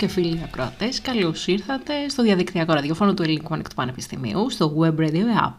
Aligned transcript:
Φίλες 0.00 0.14
και 0.14 0.20
φίλοι 0.20 0.42
ακροατές, 0.44 1.00
καλώς 1.00 1.46
ήρθατε 1.46 2.08
στο 2.08 2.22
διαδικτυακό 2.22 2.72
ραδιόφωνο 2.72 3.14
του 3.14 3.22
Ελληνικού 3.22 3.54
Ανεκτού 3.54 3.74
Πανεπιστημίου, 3.74 4.50
στο 4.50 4.76
Web 4.78 4.96
Radio 4.98 5.46
App. 5.46 5.54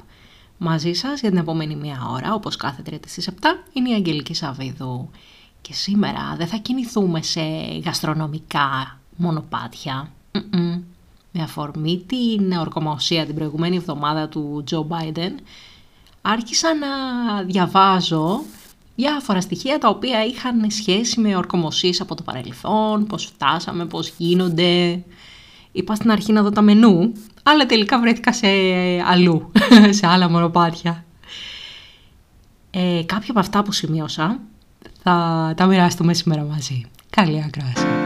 Μαζί 0.58 0.94
σας 0.94 1.20
για 1.20 1.30
την 1.30 1.40
επόμενη 1.40 1.76
μία 1.76 2.08
ώρα, 2.12 2.34
όπως 2.34 2.56
κάθε 2.56 2.82
τρίτη 2.82 3.10
στις 3.10 3.28
7, 3.28 3.34
είναι 3.74 3.90
η 3.90 3.94
Αγγελική 3.94 4.34
Σαββίδου. 4.34 5.10
Και 5.62 5.74
σήμερα 5.74 6.36
δεν 6.38 6.48
θα 6.48 6.58
κινηθούμε 6.58 7.22
σε 7.22 7.42
γαστρονομικά 7.86 9.00
μονοπάτια. 9.16 10.12
Με 11.32 11.44
αφορμή 11.44 12.04
την 12.08 12.52
ορκομοσία 12.52 13.26
την 13.26 13.36
προηγουμένη 13.36 13.76
εβδομάδα 13.76 14.28
του 14.28 14.62
Τζο 14.66 14.88
Biden, 14.90 15.34
άρχισα 16.22 16.70
να 16.76 16.88
διαβάζω 17.44 18.42
διάφορα 18.96 19.42
στοιχεία 19.42 19.78
τα 19.78 19.90
οποία 19.90 20.26
είχαν 20.26 20.70
σχέση 20.70 21.20
με 21.20 21.36
ορκομοσίες 21.36 22.02
από 22.02 22.16
το 22.16 22.24
παρελθόν, 22.24 23.06
πώς 23.06 23.26
φτάσαμε, 23.26 23.86
πώς 23.86 24.14
γίνονται. 24.18 25.04
Είπα 25.72 25.96
στην 25.96 26.12
αρχή 26.12 26.32
να 26.32 26.42
δω 26.42 26.50
τα 26.50 26.62
μενού, 26.62 27.12
αλλά 27.44 27.66
τελικά 27.66 28.00
βρέθηκα 28.00 28.34
σε 28.34 28.48
αλλού, 29.08 29.52
σε 30.00 30.08
άλλα 30.08 30.30
μονοπάτια. 30.30 31.06
Ε, 32.72 33.04
κάποια 33.06 33.30
από 33.30 33.40
αυτά 33.40 33.64
που 33.64 33.72
σημείωσα 33.72 34.40
θα 35.04 35.54
τα 35.58 35.66
μοιραστούμε 35.66 36.14
σήμερα 36.14 36.44
μαζί. 36.44 36.86
Καλή 37.10 37.44
ακρόαση. 37.48 38.01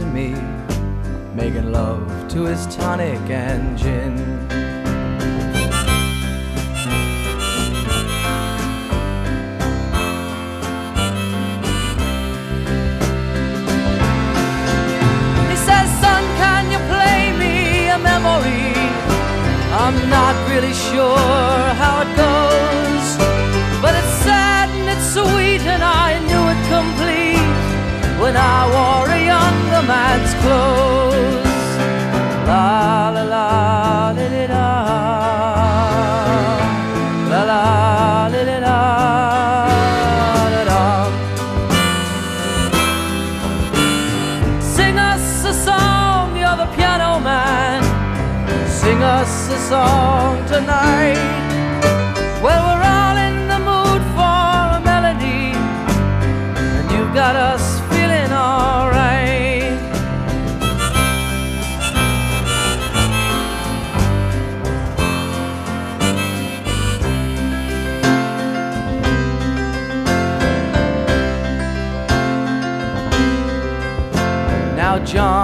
To 0.00 0.06
me, 0.06 0.30
making 1.34 1.72
love 1.72 2.02
to 2.30 2.44
his 2.44 2.66
tonic 2.74 3.20
and 3.30 3.76
gin. 3.78 4.29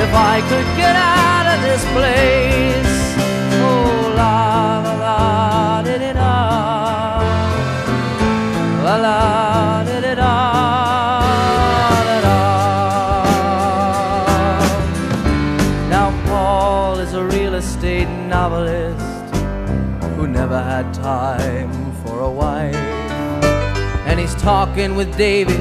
if 0.00 0.14
I 0.14 0.40
could 0.48 0.68
get 0.76 0.96
out 0.96 1.46
of 1.52 1.62
this 1.62 1.84
place. 1.96 2.94
Oh, 3.60 4.14
la 4.16 4.80
la 4.84 4.94
la 5.04 5.82
di 5.82 5.98
di 5.98 6.12
da. 6.12 6.34
La 8.84 8.96
la. 8.96 9.42
Now, 15.88 16.10
Paul 16.26 16.98
is 16.98 17.12
a 17.14 17.24
real 17.24 17.54
estate 17.54 18.08
novelist 18.08 19.34
who 20.16 20.26
never 20.26 20.62
had 20.62 20.92
time 20.94 21.92
for 22.02 22.20
a 22.20 22.30
wife. 22.30 22.74
And 24.06 24.18
he's 24.18 24.34
talking 24.36 24.96
with 24.96 25.16
Davy, 25.16 25.60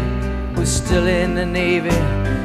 who's 0.56 0.70
still 0.70 1.08
in 1.08 1.36
the 1.36 1.46
Navy 1.46 2.21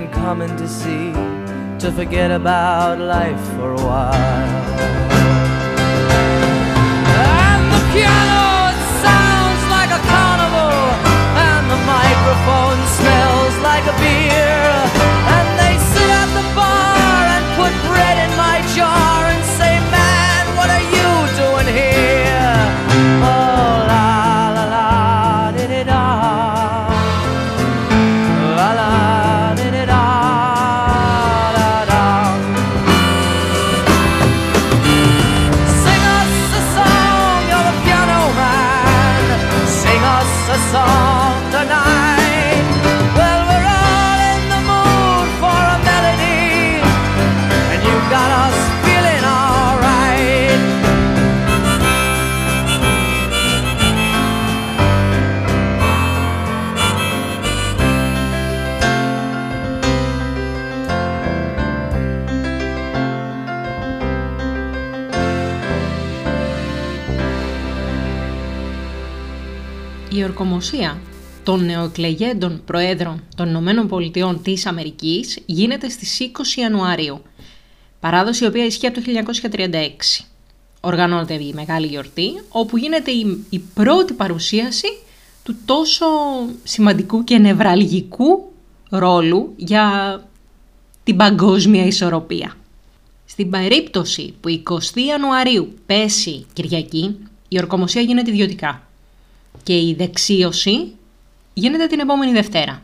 been 0.00 0.12
coming 0.12 0.56
to 0.56 0.68
see 0.68 1.12
to 1.78 1.92
forget 1.92 2.30
about 2.30 2.98
life 2.98 3.40
for 3.56 3.72
a 3.72 3.82
while. 3.82 4.14
And 7.26 7.62
the 7.74 7.82
piano 7.92 8.72
sounds 9.04 9.62
like 9.76 9.90
a 9.90 10.00
carnival, 10.12 10.76
and 11.48 11.64
the 11.74 11.80
microphone 11.96 12.80
smells 12.98 13.56
like 13.62 13.84
a 13.86 13.98
beer. 14.00 14.29
Η 70.40 70.42
ορκομοσία 70.42 71.00
των 71.42 71.64
νεοεκλεγέντων 71.64 72.62
Προέδρων 72.64 73.22
των 73.36 73.48
Ηνωμένων 73.48 73.88
Πολιτειών 73.88 74.42
της 74.42 74.66
Αμερικής 74.66 75.38
γίνεται 75.46 75.88
στις 75.88 76.18
20 76.56 76.58
Ιανουαρίου, 76.60 77.22
παράδοση 78.00 78.44
η 78.44 78.46
οποία 78.46 78.64
ισχύει 78.64 78.86
από 78.86 79.00
το 79.00 79.06
1936. 79.50 80.24
Οργανώνεται 80.80 81.34
η 81.34 81.52
μεγάλη 81.54 81.86
γιορτή, 81.86 82.42
όπου 82.48 82.76
γίνεται 82.76 83.10
η, 83.10 83.44
η 83.50 83.58
πρώτη 83.58 84.12
παρουσίαση 84.12 84.86
του 85.42 85.56
τόσο 85.64 86.06
σημαντικού 86.64 87.24
και 87.24 87.38
νευραλγικού 87.38 88.52
ρόλου 88.90 89.52
για 89.56 90.20
την 91.04 91.16
παγκόσμια 91.16 91.84
ισορροπία. 91.86 92.56
Στην 93.24 93.50
περίπτωση 93.50 94.34
που 94.40 94.62
20 94.94 94.98
Ιανουαρίου 95.08 95.74
πέσει 95.86 96.46
Κυριακή, 96.52 97.16
η 97.48 97.58
ορκομοσία 97.58 98.02
γίνεται 98.02 98.30
ιδιωτικά 98.30 98.84
και 99.62 99.72
η 99.72 99.94
δεξίωση 99.98 100.94
γίνεται 101.54 101.86
την 101.86 102.00
επόμενη 102.00 102.32
Δευτέρα. 102.32 102.82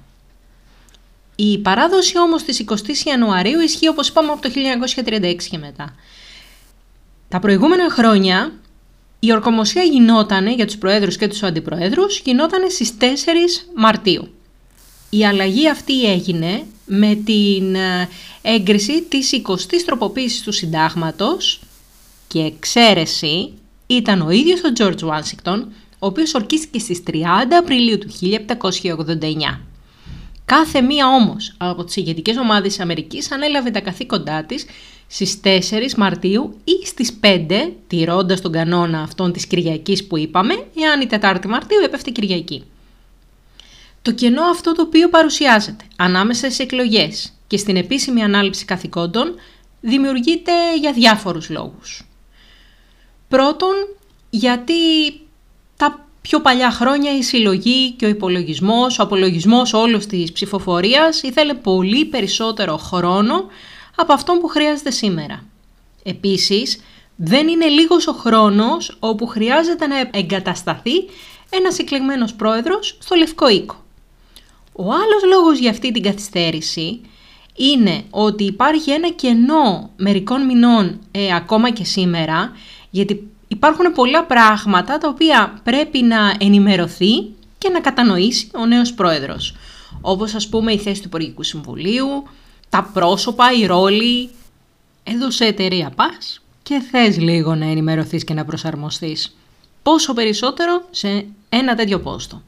Η 1.37 1.59
παράδοση 1.59 2.19
όμως 2.19 2.43
της 2.43 2.65
20 2.69 2.75
Ιανουαρίου 3.05 3.61
ισχύει 3.61 3.89
όπως 3.89 4.09
είπαμε 4.09 4.33
από 4.33 4.43
το 4.43 4.51
1936 5.05 5.37
και 5.51 5.59
μετά. 5.59 5.95
Τα 7.29 7.39
προηγούμενα 7.39 7.91
χρόνια 7.91 8.53
η 9.19 9.33
ορκομοσία 9.33 9.83
γινόταν 9.83 10.47
για 10.47 10.67
τους 10.67 10.77
προέδρους 10.77 11.17
και 11.17 11.29
τους 11.29 11.43
αντιπροέδρους 11.43 12.19
γινόταν 12.19 12.71
στις 12.71 12.93
4 13.01 13.05
Μαρτίου. 13.75 14.29
Η 15.11 15.27
αλλαγή 15.27 15.69
αυτή 15.69 16.05
έγινε 16.05 16.67
με 16.87 17.15
την 17.15 17.75
ε, 17.75 18.09
έγκριση 18.43 19.03
της 19.03 19.31
20ης 19.47 19.83
τροποποίησης 19.87 20.41
του 20.41 20.53
συντάγματος 20.53 21.61
και 22.29 22.39
εξαίρεση 22.39 23.53
ήταν 23.87 24.21
ο 24.21 24.31
ίδιος 24.31 24.61
ο 24.61 24.73
George 24.79 25.09
Washington, 25.09 25.63
ο 25.99 26.07
οποίος 26.07 26.35
ορκίστηκε 26.35 26.79
στις 26.79 27.03
30 27.07 27.13
Απριλίου 27.59 27.99
του 27.99 28.09
1789. 28.09 29.61
Κάθε 30.45 30.81
μία 30.81 31.07
όμως 31.07 31.55
από 31.57 31.85
τις 31.85 31.97
ηγετικές 31.97 32.37
ομάδες 32.37 32.69
της 32.69 32.81
Αμερικής 32.81 33.33
ανέλαβε 33.33 33.71
τα 33.71 33.81
καθήκοντά 33.81 34.45
της 34.45 34.67
στις 35.07 35.41
4 35.45 35.95
Μαρτίου 35.97 36.61
ή 36.65 36.87
στις 36.87 37.19
5, 37.21 37.73
τηρώντας 37.87 38.41
τον 38.41 38.53
κανόνα 38.53 39.01
αυτών 39.01 39.33
της 39.33 39.47
Κυριακής 39.47 40.07
που 40.07 40.19
είπαμε, 40.19 40.55
εάν 40.77 41.01
η 41.01 41.07
4η 41.11 41.47
Μαρτίου 41.47 41.79
έπεφτε 41.85 42.11
Κυριακή. 42.11 42.65
Το 44.03 44.13
κενό 44.13 44.43
αυτό 44.43 44.73
το 44.73 44.83
οποίο 44.83 45.09
παρουσιάζεται 45.09 45.85
ανάμεσα 45.97 46.47
στις 46.47 46.59
εκλογές 46.59 47.33
και 47.47 47.57
στην 47.57 47.77
επίσημη 47.77 48.23
ανάληψη 48.23 48.65
καθηκόντων 48.65 49.35
δημιουργείται 49.81 50.53
για 50.81 50.93
διάφορους 50.93 51.51
λόγους. 51.51 52.09
Πρώτον, 53.29 53.75
γιατί 54.31 54.75
τα 55.77 56.07
πιο 56.21 56.41
παλιά 56.41 56.71
χρόνια 56.71 57.17
η 57.17 57.23
συλλογή 57.23 57.91
και 57.91 58.05
ο 58.05 58.09
υπολογισμός, 58.09 58.99
ο 58.99 59.03
απολογισμός 59.03 59.73
όλος 59.73 60.07
της 60.07 60.33
ψηφοφορίας 60.33 61.23
ήθελε 61.23 61.55
πολύ 61.55 62.05
περισσότερο 62.05 62.77
χρόνο 62.77 63.45
από 63.97 64.13
αυτό 64.13 64.33
που 64.33 64.49
χρειάζεται 64.49 64.91
σήμερα. 64.91 65.45
Επίσης, 66.03 66.81
δεν 67.17 67.49
είναι 67.49 67.67
λίγος 67.67 68.07
ο 68.07 68.13
χρόνος 68.13 68.97
όπου 68.99 69.27
χρειάζεται 69.27 69.87
να 69.87 69.97
εγκατασταθεί 70.13 71.05
ένας 71.51 71.79
εκλεγμένος 71.79 72.35
πρόεδρος 72.35 72.99
στο 73.01 73.15
Λευκό 73.15 73.49
Οίκο. 73.49 73.85
Ο 74.73 74.85
άλλος 74.85 75.25
λόγος 75.29 75.59
για 75.59 75.71
αυτή 75.71 75.93
την 75.93 76.03
καθυστέρηση 76.03 77.01
είναι 77.57 78.05
ότι 78.11 78.45
υπάρχει 78.45 78.91
ένα 78.91 79.09
κενό 79.09 79.91
μερικών 79.97 80.45
μηνών 80.47 81.01
ε, 81.11 81.35
ακόμα 81.35 81.71
και 81.71 81.85
σήμερα, 81.85 82.53
γιατί 82.91 83.31
υπάρχουν 83.57 83.93
πολλά 83.93 84.25
πράγματα 84.25 84.99
τα 84.99 85.09
οποία 85.09 85.61
πρέπει 85.63 86.03
να 86.03 86.35
ενημερωθεί 86.39 87.23
και 87.59 87.69
να 87.69 87.81
κατανοήσει 87.81 88.51
ο 88.55 88.67
νέος 88.67 88.95
πρόεδρος. 88.95 89.55
Όπως 90.01 90.35
ας 90.35 90.49
πούμε 90.49 90.73
η 90.73 90.79
θέση 90.79 91.01
του 91.01 91.07
Υπουργικού 91.07 91.43
Συμβουλίου, 91.43 92.09
τα 92.69 92.91
πρόσωπα, 92.93 93.53
οι 93.53 93.67
ρόλοι. 93.67 94.31
Εδώ 95.03 95.31
σε 95.31 95.45
εταιρεία 95.45 95.91
πας 95.91 96.43
και 96.63 96.83
θες 96.91 97.19
λίγο 97.19 97.55
να 97.55 97.65
ενημερωθείς 97.65 98.25
και 98.25 98.35
να 98.35 98.45
προσαρμοστείς. 98.45 99.37
Πόσο 99.83 100.15
περισσότερο 100.15 100.85
σε 100.91 101.27
ένα 101.49 101.75
τέτοιο 101.75 102.01
πόστο. 102.01 102.43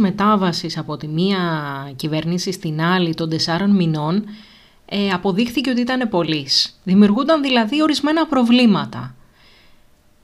Μετάβασης 0.00 0.78
από 0.78 0.96
τη 0.96 1.08
μία 1.08 1.38
κυβέρνηση 1.96 2.52
στην 2.52 2.80
άλλη 2.82 3.14
των 3.14 3.28
τεσσάρων 3.28 3.70
μηνών 3.70 4.24
ε, 4.84 5.08
αποδείχθηκε 5.10 5.70
ότι 5.70 5.80
ήταν 5.80 6.08
πολύς. 6.08 6.80
Δημιουργούνταν 6.84 7.42
δηλαδή 7.42 7.82
ορισμένα 7.82 8.26
προβλήματα. 8.26 9.14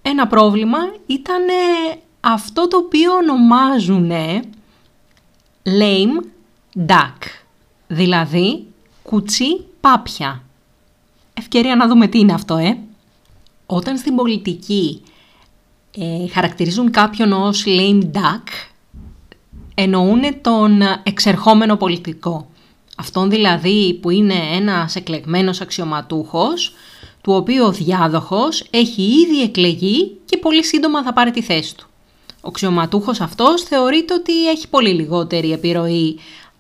Ένα 0.03 0.27
πρόβλημα 0.27 0.79
ήταν 1.07 1.49
ε, 1.49 1.99
αυτό 2.21 2.69
το 2.69 2.77
οποίο 2.77 3.13
ονομάζουν 3.13 4.11
lame 5.63 6.25
duck, 6.89 7.19
δηλαδή 7.87 8.67
κουτσί 9.03 9.65
πάπια. 9.81 10.43
Ευκαιρία 11.35 11.77
να 11.77 11.89
δούμε 11.89 12.07
τι 12.07 12.19
είναι 12.19 12.33
αυτό, 12.33 12.57
ε. 12.57 12.79
Όταν 13.67 13.97
στην 13.97 14.15
πολιτική 14.15 15.03
ε, 15.99 16.29
χαρακτηρίζουν 16.29 16.91
κάποιον 16.91 17.33
ως 17.33 17.65
lame 17.67 18.03
duck, 18.13 18.43
εννοούν 19.79 20.23
τον 20.41 20.83
εξερχόμενο 21.03 21.77
πολιτικό. 21.77 22.49
Αυτόν 22.97 23.31
δηλαδή 23.31 23.99
που 24.03 24.11
είναι 24.11 24.35
ένας 24.55 24.97
εκλεγμένος 24.97 25.61
αξιωματούχος, 25.61 26.73
του 27.21 27.33
οποίου 27.33 27.65
ο 27.65 27.73
διάδοχος 27.73 28.65
έχει 28.71 29.03
ήδη 29.03 29.43
εκλεγεί 29.43 30.17
και 30.25 30.37
πολύ 30.37 30.65
σύντομα 30.65 31.03
θα 31.03 31.13
πάρει 31.13 31.31
τη 31.31 31.43
θέση 31.43 31.77
του. 31.77 31.87
Ο 32.41 32.49
αξιωματούχος 32.49 33.21
αυτός 33.21 33.63
θεωρείται 33.63 34.15
ότι 34.15 34.49
έχει 34.49 34.69
πολύ 34.69 34.91
λιγότερη 34.91 35.53
επιρροή 35.53 36.19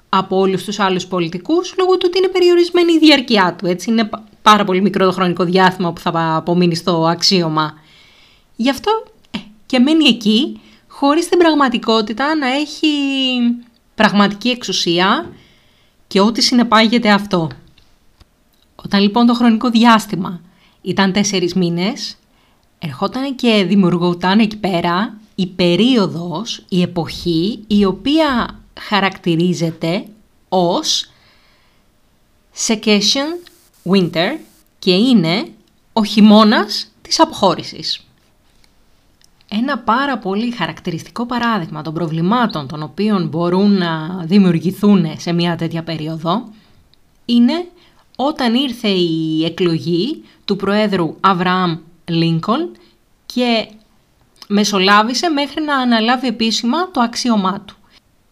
από 0.08 0.38
όλους 0.38 0.64
τους 0.64 0.78
άλλους 0.78 1.06
πολιτικούς, 1.06 1.74
λόγω 1.78 1.96
του 1.96 2.04
ότι 2.08 2.18
είναι 2.18 2.28
περιορισμένη 2.28 2.92
η 2.92 2.98
διαρκεία 2.98 3.56
του. 3.58 3.66
Έτσι 3.66 3.90
είναι 3.90 4.10
πάρα 4.42 4.64
πολύ 4.64 4.80
μικρό 4.80 5.06
το 5.06 5.12
χρονικό 5.12 5.44
διάστημα 5.44 5.92
που 5.92 6.00
θα 6.00 6.34
απομείνει 6.36 6.74
στο 6.74 7.06
αξίωμα. 7.06 7.74
Γι' 8.56 8.70
αυτό 8.70 9.04
ε, 9.30 9.38
και 9.66 9.78
μένει 9.78 10.08
εκεί 10.08 10.60
χωρίς 10.98 11.28
την 11.28 11.38
πραγματικότητα 11.38 12.34
να 12.34 12.46
έχει 12.46 12.88
πραγματική 13.94 14.48
εξουσία 14.48 15.32
και 16.06 16.20
ό,τι 16.20 16.42
συνεπάγεται 16.42 17.10
αυτό. 17.10 17.50
Όταν 18.76 19.00
λοιπόν 19.00 19.26
το 19.26 19.34
χρονικό 19.34 19.70
διάστημα 19.70 20.40
ήταν 20.82 21.12
τέσσερις 21.12 21.54
μήνες, 21.54 22.16
ερχόταν 22.78 23.34
και 23.34 23.64
δημιουργούταν 23.68 24.38
εκεί 24.38 24.56
πέρα 24.56 25.18
η 25.34 25.46
περίοδος, 25.46 26.64
η 26.68 26.82
εποχή, 26.82 27.64
η 27.66 27.84
οποία 27.84 28.60
χαρακτηρίζεται 28.80 30.06
ως 30.48 31.10
Secession 32.66 33.48
Winter 33.92 34.38
και 34.78 34.92
είναι 34.92 35.48
ο 35.92 36.04
χειμώνας 36.04 36.92
της 37.02 37.20
αποχώρησης. 37.20 38.05
Ένα 39.48 39.78
πάρα 39.78 40.18
πολύ 40.18 40.50
χαρακτηριστικό 40.50 41.26
παράδειγμα 41.26 41.82
των 41.82 41.94
προβλημάτων 41.94 42.66
των 42.66 42.82
οποίων 42.82 43.28
μπορούν 43.28 43.72
να 43.78 44.22
δημιουργηθούν 44.24 45.06
σε 45.16 45.32
μια 45.32 45.56
τέτοια 45.56 45.82
περίοδο 45.82 46.48
είναι 47.24 47.66
όταν 48.16 48.54
ήρθε 48.54 48.88
η 48.88 49.44
εκλογή 49.44 50.24
του 50.44 50.56
Προέδρου 50.56 51.16
Αβραάμ 51.20 51.78
Λίνκολn 52.04 52.76
και 53.26 53.68
μεσολάβησε 54.48 55.28
μέχρι 55.28 55.62
να 55.64 55.76
αναλάβει 55.76 56.26
επίσημα 56.26 56.90
το 56.90 57.00
αξίωμά 57.00 57.60
του. 57.60 57.76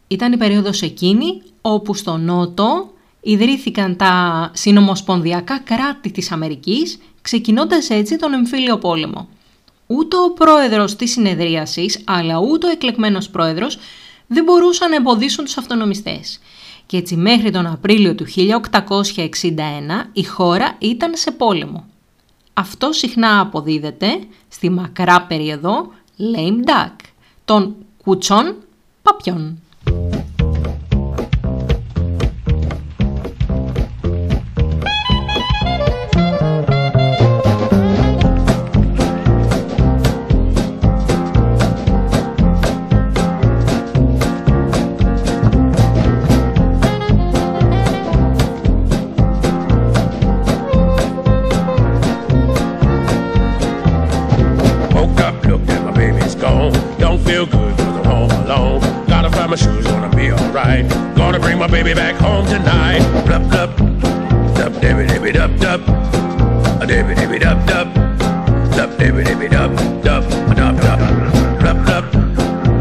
Ήταν 0.09 0.33
η 0.33 0.37
περίοδος 0.37 0.83
εκείνη 0.83 1.43
όπου 1.61 1.95
στο 1.95 2.17
Νότο 2.17 2.93
ιδρύθηκαν 3.21 3.97
τα 3.97 4.51
συνομοσπονδιακά 4.55 5.59
κράτη 5.59 6.11
της 6.11 6.33
Αμερικής, 6.33 6.99
ξεκινώντας 7.23 7.91
έτσι 7.91 8.17
τον 8.17 8.33
εμφύλιο 8.33 8.79
πόλεμο. 8.79 9.29
Ούτε 9.87 10.17
ο 10.17 10.33
πρόεδρος 10.33 10.97
της 10.97 11.11
συνεδρίασης, 11.11 12.01
αλλά 12.05 12.39
ούτε 12.39 12.67
ο 12.67 12.71
εκλεγμένος 12.71 13.29
πρόεδρος 13.29 13.79
δεν 14.27 14.45
μπορούσαν 14.45 14.91
να 14.91 14.97
εμποδίσουν 14.97 15.45
τους 15.45 15.57
αυτονομιστές. 15.57 16.41
και 16.87 16.97
έτσι 16.97 17.17
μέχρι 17.17 17.51
τον 17.51 17.67
Απρίλιο 17.67 18.15
του 18.15 18.25
1861 18.27 20.11
η 20.13 20.23
χώρα 20.23 20.77
ήταν 20.79 21.17
σε 21.17 21.31
πόλεμο. 21.31 21.87
Αυτό 22.55 22.93
συχνά 22.93 23.41
αποδίδεται 23.41 24.19
στη 24.49 24.71
μακρά 24.71 25.23
περίοδο 25.23 25.93
lame 26.19 26.69
duck, 26.69 26.97
των 27.45 27.77
κουτσών 28.05 28.57
παπιών. 29.03 29.63
my 59.55 59.61
shoes, 59.61 59.87
gonna 59.87 60.17
be 60.17 60.33
alright. 60.33 60.89
Gonna 61.15 61.39
bring 61.39 61.59
my 61.59 61.69
baby 61.69 61.95
back 61.95 62.17
home 62.17 62.45
tonight. 62.47 63.03
Blup, 63.25 63.43
blup, 63.51 63.77
dub, 64.57 64.73
dibby, 64.83 65.07
dibby, 65.07 65.33
dub, 65.33 65.57
dub. 65.61 65.81
A 66.83 66.87
dibby, 66.87 67.15
dibby, 67.15 67.39
dub, 67.39 67.65
dub. 67.65 67.95
Dub, 68.75 68.91
dibby, 68.99 69.23
dibby, 69.25 69.49
dub, 69.49 69.71
dub. 70.03 70.25
A 70.51 70.55
dub, 70.57 70.81
dub. 70.81 70.99
Blup, 71.61 71.77
blup. 71.87 72.13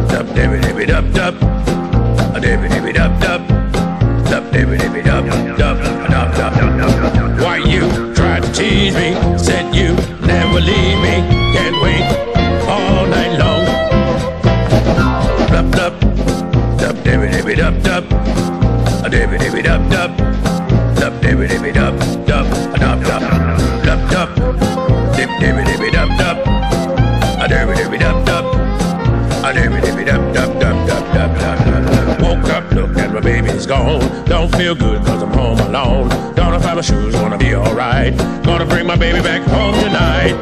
Dub, 0.09 0.25
dibby, 0.35 0.59
dibby, 0.61 0.87
dub, 0.87 1.13
dub. 1.13 1.35
A 2.35 2.39
dibby, 2.39 2.67
dibby, 2.69 2.91
dub, 2.91 3.21
dub. 3.21 3.47
Dub, 4.29 4.43
dibby, 4.51 4.77
dibby, 4.79 5.03
dub, 5.03 5.25
dub. 5.55 5.77
A 5.77 6.09
dub, 6.09 6.35
dub. 6.35 7.39
Why 7.39 7.57
you 7.57 8.15
try 8.15 8.39
to 8.39 8.51
tease 8.51 8.95
me? 8.95 9.13
Said 9.37 9.75
you 9.75 9.93
never 10.25 10.59
leave 10.59 10.99
me. 11.05 11.21
Can't 11.53 11.79
wait. 11.83 12.22
feel 34.57 34.75
good 34.75 35.03
cause 35.05 35.23
I'm 35.23 35.31
home 35.33 35.59
alone. 35.59 36.09
Gonna 36.35 36.59
find 36.59 36.75
my 36.75 36.81
shoes, 36.81 37.15
gonna 37.15 37.37
be 37.37 37.55
alright. 37.55 38.15
Gonna 38.43 38.65
bring 38.65 38.85
my 38.85 38.95
baby 38.95 39.21
back 39.21 39.41
home 39.41 39.73
tonight. 39.75 40.33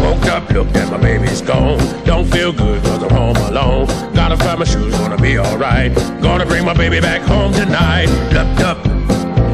Woke 0.00 0.26
up, 0.26 0.50
looked 0.50 0.76
at 0.76 0.90
my 0.90 0.98
baby's 0.98 1.42
gone. 1.42 1.78
Don't 2.04 2.26
feel 2.26 2.52
good 2.52 2.82
cause 2.82 3.02
I'm 3.02 3.10
home 3.10 3.36
alone. 3.36 3.86
Gotta 4.14 4.36
find 4.36 4.58
my 4.58 4.64
shoes, 4.64 4.96
gonna 4.98 5.18
be 5.18 5.38
alright. 5.38 5.94
Gonna 6.20 6.46
bring 6.46 6.64
my 6.64 6.74
baby 6.74 7.00
back 7.00 7.22
home 7.22 7.52
tonight. 7.52 8.06
Dup 8.32 8.58
dup, 8.58 8.82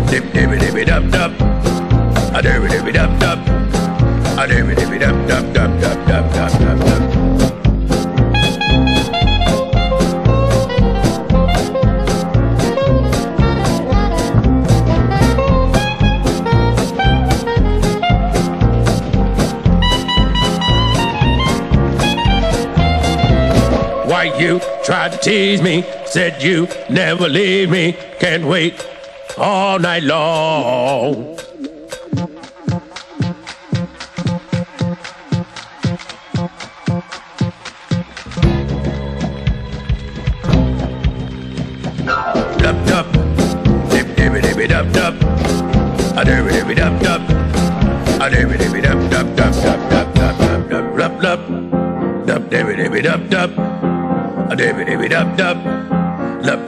dip 0.08 0.24
dip, 0.32 0.58
dip 0.58 0.74
dip, 0.74 0.86
dup 0.86 1.10
dup, 1.10 1.32
a 2.34 2.42
dip, 2.42 2.62
dip, 2.70 2.84
dip, 2.84 3.20
dup. 3.20 3.57
Why 24.08 24.34
you 24.38 24.60
tried 24.82 25.12
to 25.12 25.18
tease 25.18 25.60
me, 25.60 25.84
said 26.06 26.42
you 26.42 26.66
never 26.88 27.28
leave 27.28 27.68
me, 27.68 27.92
can't 28.18 28.44
wait 28.44 28.74
all 29.36 29.78
night 29.78 30.04
long. 30.04 31.37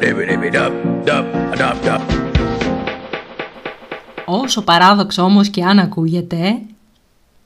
Dibby 0.00 0.24
dibby 0.30 0.50
dub 0.50 0.72
dub. 1.06 2.00
Όσο 4.24 4.62
παράδοξο 4.62 5.22
όμως 5.22 5.48
και 5.48 5.64
αν 5.64 5.78
ακούγεται, 5.78 6.60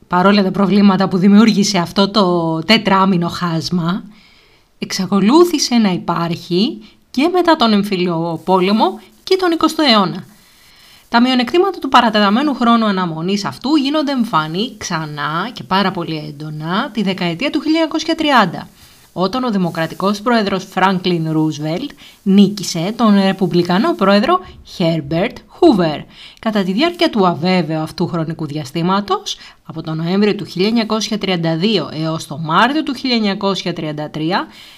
παρόλα 0.07 0.42
τα 0.42 0.51
προβλήματα 0.51 1.09
που 1.09 1.16
δημιούργησε 1.16 1.79
αυτό 1.79 2.11
το 2.11 2.59
τετράμινο 2.59 3.29
χάσμα, 3.29 4.05
εξακολούθησε 4.79 5.75
να 5.75 5.90
υπάρχει 5.90 6.83
και 7.11 7.29
μετά 7.33 7.57
τον 7.57 7.73
εμφύλιο 7.73 8.40
πόλεμο 8.44 9.01
και 9.23 9.37
τον 9.37 9.49
20ο 9.59 9.92
αιώνα. 9.92 10.25
Τα 11.14 11.20
μειονεκτήματα 11.20 11.79
του 11.79 11.88
παρατεταμένου 11.88 12.55
χρόνου 12.55 12.85
αναμονής 12.85 13.44
αυτού 13.44 13.77
γίνονται 13.77 14.12
εμφανή 14.12 14.74
ξανά 14.79 15.50
και 15.53 15.62
πάρα 15.62 15.90
πολύ 15.90 16.16
έντονα 16.29 16.90
τη 16.92 17.03
δεκαετία 17.03 17.50
του 17.50 17.62
1930 18.61 18.66
όταν 19.12 19.44
ο 19.44 19.50
δημοκρατικός 19.50 20.20
πρόεδρος 20.20 20.64
Φράγκλιν 20.64 21.33
Ρούσβελτ 21.33 21.90
νίκησε 22.22 22.92
τον 22.96 23.20
ρεπουμπλικανό 23.20 23.94
πρόεδρο 23.94 24.40
Herbert 24.79 25.37
Hoover 25.59 26.05
κατά 26.38 26.62
τη 26.62 26.72
διάρκεια 26.72 27.11
του 27.11 27.27
αβέβαιου 27.27 27.81
αυτού 27.81 28.07
χρονικού 28.07 28.46
διαστήματος 28.46 29.37
από 29.64 29.83
τον 29.83 29.96
Νοέμβριο 29.96 30.35
του 30.35 30.46
1932 30.46 32.03
έως 32.03 32.27
το 32.27 32.38
Μάρτιο 32.38 32.83
του 32.83 32.94
1933 32.94 33.74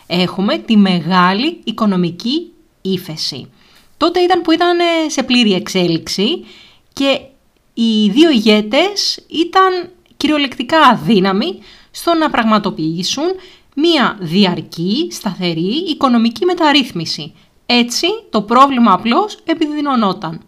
έχουμε 0.06 0.58
τη 0.58 0.76
μεγάλη 0.76 1.60
οικονομική 1.64 2.52
ύφεση. 2.80 3.50
Τότε 3.96 4.20
ήταν 4.20 4.42
που 4.42 4.52
ήταν 4.52 4.78
σε 5.06 5.22
πλήρη 5.22 5.52
εξέλιξη 5.52 6.44
και 6.92 7.20
οι 7.74 8.10
δύο 8.10 8.30
ηγέτες 8.30 9.24
ήταν 9.28 9.90
κυριολεκτικά 10.16 10.80
αδύναμοι 10.80 11.58
στο 11.90 12.14
να 12.14 12.30
πραγματοποιήσουν 12.30 13.24
μία 13.74 14.16
διαρκή, 14.20 15.08
σταθερή 15.10 15.84
οικονομική 15.88 16.44
μεταρρύθμιση. 16.44 17.34
Έτσι 17.66 18.06
το 18.30 18.42
πρόβλημα 18.42 18.92
απλώς 18.92 19.38
επιδεινωνόταν. 19.44 20.40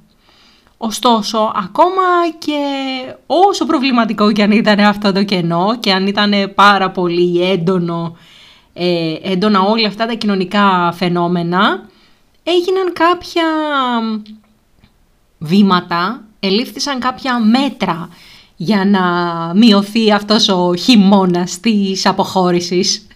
Ωστόσο, 0.77 1.53
ακόμα 1.57 2.03
και 2.39 2.61
όσο 3.27 3.67
προβληματικό 3.67 4.33
και 4.33 4.43
αν 4.43 4.51
ήταν 4.51 4.81
αυτό 4.81 5.13
το 5.13 5.23
κενό 5.25 5.77
και 5.81 5.93
αν 5.93 6.07
ήταν 6.07 6.33
πάρα 6.55 6.91
πολύ 6.91 7.43
έντονο, 7.51 8.17
ε, 8.73 9.15
έντονα 9.23 9.61
όλα 9.61 9.89
αυτά 9.89 10.07
τα 10.07 10.15
κοινωνικά 10.15 10.93
φαινόμενα, 10.97 11.89
έγιναν 12.57 12.93
κάποια 12.93 13.45
βήματα, 15.39 16.25
ελήφθησαν 16.41 17.01
κάποια 17.01 17.39
μέτρα 17.41 18.09
για 18.57 18.85
να 18.85 19.03
μειωθεί 19.55 20.13
αυτός 20.13 20.49
ο 20.49 20.75
χειμώνας 20.75 21.61
της 21.61 22.07
αποχώρησης 22.07 23.07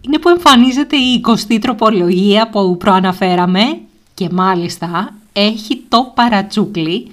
είναι 0.00 0.18
που 0.18 0.28
εμφανίζεται 0.28 0.96
η 0.96 1.20
20η 1.26 1.58
τροπολογία 1.60 2.48
που 2.48 2.76
προαναφέραμε 2.76 3.80
και 4.14 4.28
μάλιστα 4.30 5.14
έχει 5.32 5.82
το 5.88 6.12
παρατσούκλι 6.14 7.10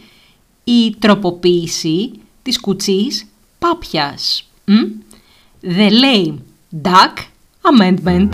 η 0.63 0.95
τροποποίηση 0.99 2.11
της 2.41 2.59
κουτσής 2.59 3.25
πάπιας. 3.59 4.49
The 5.61 5.89
Lame 5.89 6.35
Duck 6.83 7.13
Amendment. 7.61 8.29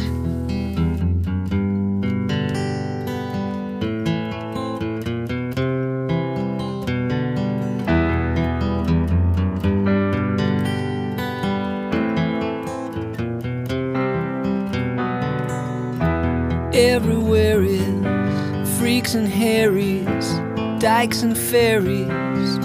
dikes 20.79 21.23
and 21.23 21.35
ferries. 21.35 22.59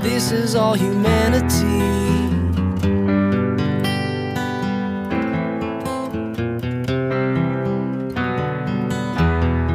This 0.00 0.32
is 0.32 0.54
all 0.54 0.72
humanity. 0.72 1.82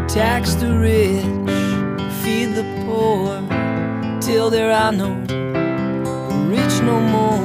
Tax 0.08 0.56
the 0.56 0.76
rich, 0.76 1.24
feed 2.24 2.56
the 2.56 2.65
poor, 2.84 3.39
till 4.20 4.50
there 4.50 4.72
are 4.72 4.91
no 4.91 5.10
rich 6.50 6.82
no 6.82 7.00
more. 7.00 7.40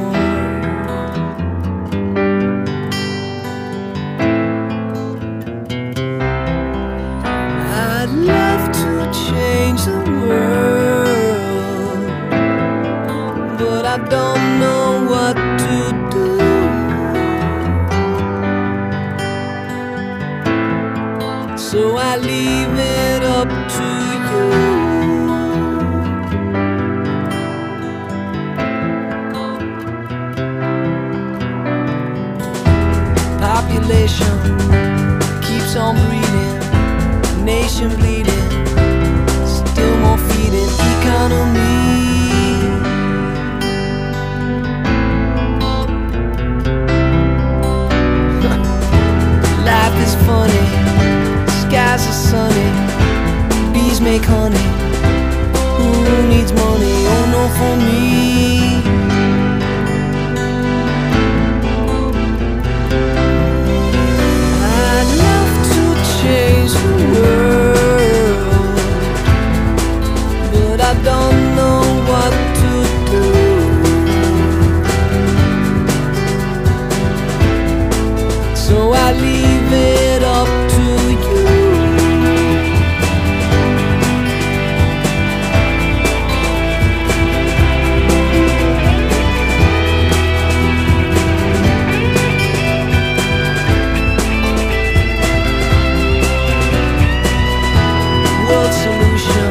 Nation 37.77 37.99
bleeding, 37.99 38.49
still 39.47 39.97
more 39.99 40.17
feeding 40.17 40.71
economy. 40.97 41.61
Life 49.67 49.97
is 50.07 50.15
funny, 50.25 50.65
skies 51.61 52.03
are 52.09 52.19
sunny, 52.31 52.71
bees 53.75 54.01
make 54.01 54.25
honey. 54.25 54.57
Who 55.77 55.89
needs 56.29 56.53
money? 56.53 57.07
Oh 57.13 57.25
no, 57.31 57.43
for 57.59 57.77
me. 57.85 58.56
World 98.57 98.73
solution. 98.73 99.49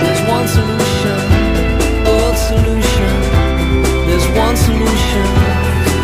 There's 0.00 0.22
one 0.28 0.46
solution. 0.46 0.84
Solution. 2.36 3.12
There's 4.06 4.26
one 4.36 4.56
solution. 4.56 5.24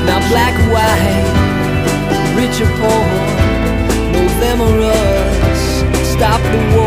Now 0.07 0.21
black, 0.31 0.55
white, 0.73 1.27
rich 2.37 2.61
or 2.63 2.71
poor, 2.79 3.05
us. 4.81 5.63
Stop 6.15 6.41
the 6.41 6.77
war. 6.77 6.80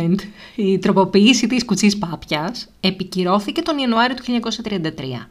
Amendment, 0.00 0.20
η 0.54 0.78
τροποποίηση 0.78 1.46
της 1.46 1.64
κουτσής 1.64 1.98
πάπιας, 1.98 2.68
επικυρώθηκε 2.80 3.62
τον 3.62 3.78
Ιανουάριο 3.78 4.16
του 4.16 4.22
1933. 4.22 5.28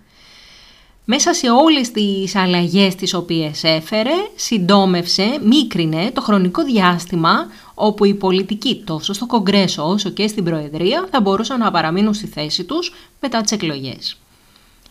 Μέσα 1.11 1.33
σε 1.33 1.49
όλες 1.49 1.91
τις 1.91 2.35
αλλαγές 2.35 2.95
τις 2.95 3.13
οποίες 3.13 3.63
έφερε, 3.63 4.11
συντόμευσε, 4.35 5.39
μίκρινε 5.43 6.11
το 6.13 6.21
χρονικό 6.21 6.63
διάστημα 6.63 7.47
όπου 7.73 8.05
οι 8.05 8.13
πολιτικοί 8.13 8.83
τόσο 8.85 9.13
στο 9.13 9.25
Κογκρέσο 9.25 9.89
όσο 9.89 10.09
και 10.09 10.27
στην 10.27 10.43
Προεδρία 10.43 11.07
θα 11.11 11.21
μπορούσαν 11.21 11.59
να 11.59 11.71
παραμείνουν 11.71 12.13
στη 12.13 12.27
θέση 12.27 12.63
τους 12.63 12.93
μετά 13.19 13.41
τις 13.41 13.51
εκλογές. 13.51 14.17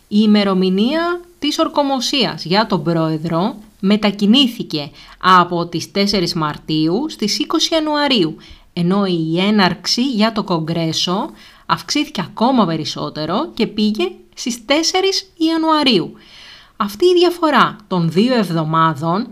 Η 0.07 0.17
ημερομηνία 0.21 1.21
της 1.39 1.59
ορκομοσίας 1.59 2.45
για 2.45 2.65
τον 2.65 2.83
πρόεδρο 2.83 3.55
μετακινήθηκε 3.79 4.91
από 5.19 5.65
τις 5.65 5.91
4 5.95 6.33
Μαρτίου 6.33 7.05
στις 7.09 7.37
20 7.37 7.71
Ιανουαρίου, 7.73 8.37
ενώ 8.79 9.05
η 9.05 9.39
έναρξη 9.39 10.01
για 10.01 10.31
το 10.31 10.43
Κογκρέσο 10.43 11.29
αυξήθηκε 11.65 12.21
ακόμα 12.21 12.65
περισσότερο 12.65 13.51
και 13.53 13.67
πήγε 13.67 14.11
στις 14.35 14.59
4 14.67 14.71
Ιανουαρίου. 15.37 16.13
Αυτή 16.77 17.05
η 17.05 17.13
διαφορά 17.13 17.75
των 17.87 18.11
δύο 18.11 18.35
εβδομάδων 18.35 19.27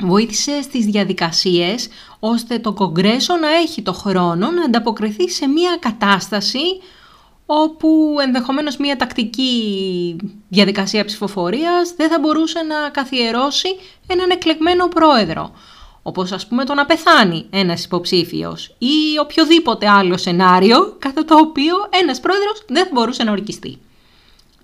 βοήθησε 0.00 0.62
στις 0.62 0.84
διαδικασίες 0.84 1.88
ώστε 2.18 2.58
το 2.58 2.72
Κογκρέσο 2.72 3.36
να 3.36 3.48
έχει 3.48 3.82
το 3.82 3.92
χρόνο 3.92 4.50
να 4.50 4.64
ανταποκριθεί 4.64 5.30
σε 5.30 5.46
μια 5.46 5.76
κατάσταση 5.80 6.80
όπου 7.46 8.16
ενδεχομένως 8.22 8.76
μια 8.76 8.96
τακτική 8.96 10.16
διαδικασία 10.48 11.04
ψηφοφορίας 11.04 11.94
δεν 11.96 12.08
θα 12.08 12.18
μπορούσε 12.18 12.62
να 12.62 12.90
καθιερώσει 12.90 13.68
έναν 14.06 14.30
εκλεγμένο 14.30 14.88
πρόεδρο. 14.88 15.52
Όπως 16.02 16.32
ας 16.32 16.46
πούμε 16.46 16.64
το 16.64 16.74
να 16.74 16.86
πεθάνει 16.86 17.46
ένας 17.50 17.84
υποψήφιος 17.84 18.74
ή 18.78 19.18
οποιοδήποτε 19.20 19.88
άλλο 19.88 20.16
σενάριο 20.16 20.96
κατά 20.98 21.24
το 21.24 21.38
οποίο 21.38 21.74
ένας 22.02 22.20
πρόεδρος 22.20 22.64
δεν 22.68 22.84
θα 22.84 22.90
μπορούσε 22.92 23.24
να 23.24 23.32
ορκιστεί. 23.32 23.78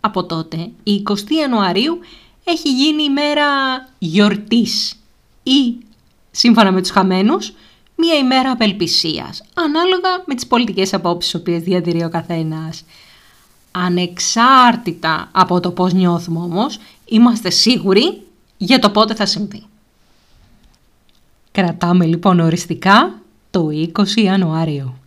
Από 0.01 0.24
τότε, 0.24 0.70
η 0.83 1.03
20 1.09 1.14
Ιανουαρίου 1.40 1.98
έχει 2.44 2.72
γίνει 2.72 3.03
η 3.03 3.11
μέρα 3.11 3.46
γιορτής 3.98 4.96
ή, 5.42 5.77
σύμφωνα 6.31 6.72
με 6.72 6.81
τους 6.81 6.90
χαμένους, 6.90 7.53
μία 7.94 8.14
ημέρα 8.14 8.51
απελπισίας, 8.51 9.42
ανάλογα 9.55 10.22
με 10.27 10.35
τις 10.35 10.46
πολιτικές 10.46 10.94
απόψεις 10.94 11.33
τις 11.33 11.40
οποίες 11.40 11.62
διατηρεί 11.62 12.05
ο 12.05 12.09
καθένας. 12.09 12.85
Ανεξάρτητα 13.70 15.29
από 15.33 15.61
το 15.61 15.70
πώς 15.70 15.92
νιώθουμε 15.92 16.38
όμως, 16.38 16.79
είμαστε 17.05 17.51
σίγουροι 17.51 18.22
για 18.57 18.79
το 18.79 18.90
πότε 18.90 19.14
θα 19.14 19.27
συμβεί. 19.27 19.62
Κρατάμε 21.59 22.05
λοιπόν 22.05 22.40
οριστικά 22.40 23.12
το 23.51 23.68
20 23.92 24.07
Ιανουάριο. 24.16 24.99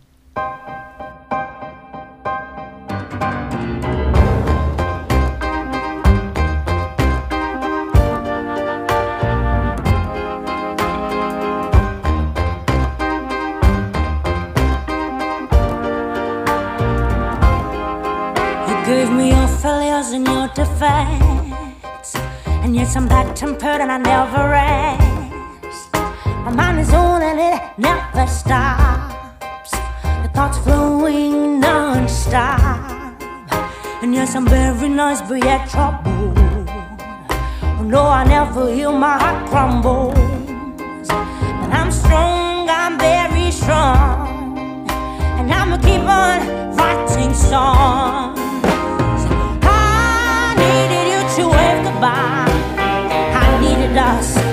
My 26.52 26.66
mind 26.66 26.80
is 26.80 26.92
on 26.92 27.22
and 27.22 27.40
it 27.40 27.78
never 27.78 28.26
stops. 28.26 29.70
The 29.70 30.28
thoughts 30.34 30.58
flowing 30.58 31.60
non-stop. 31.60 33.22
And 34.02 34.12
yes, 34.12 34.34
I'm 34.36 34.46
very 34.46 34.90
nice, 34.90 35.22
but 35.22 35.42
yet 35.42 35.70
troubled. 35.70 36.36
Oh, 37.78 37.82
no, 37.82 38.02
I 38.02 38.24
never 38.24 38.70
heal 38.70 38.92
my 38.92 39.16
heart 39.16 39.48
crumbles. 39.48 41.08
But 41.08 41.70
I'm 41.72 41.90
strong, 41.90 42.68
I'm 42.68 42.98
very 42.98 43.50
strong. 43.50 44.86
And 45.38 45.50
I'ma 45.50 45.78
keep 45.78 46.02
on 46.02 46.76
writing 46.76 47.32
songs. 47.32 48.38
I 49.62 50.52
needed 50.60 51.06
you 51.12 51.20
to 51.36 51.48
wave 51.48 51.82
goodbye. 51.82 52.52
I 53.40 53.58
needed 53.58 53.96
us 53.96 54.51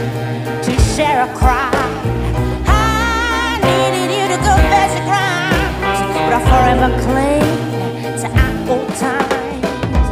forever 6.50 6.90
cling 7.04 7.42
to 8.22 8.28
old 8.74 8.90
times. 8.96 10.08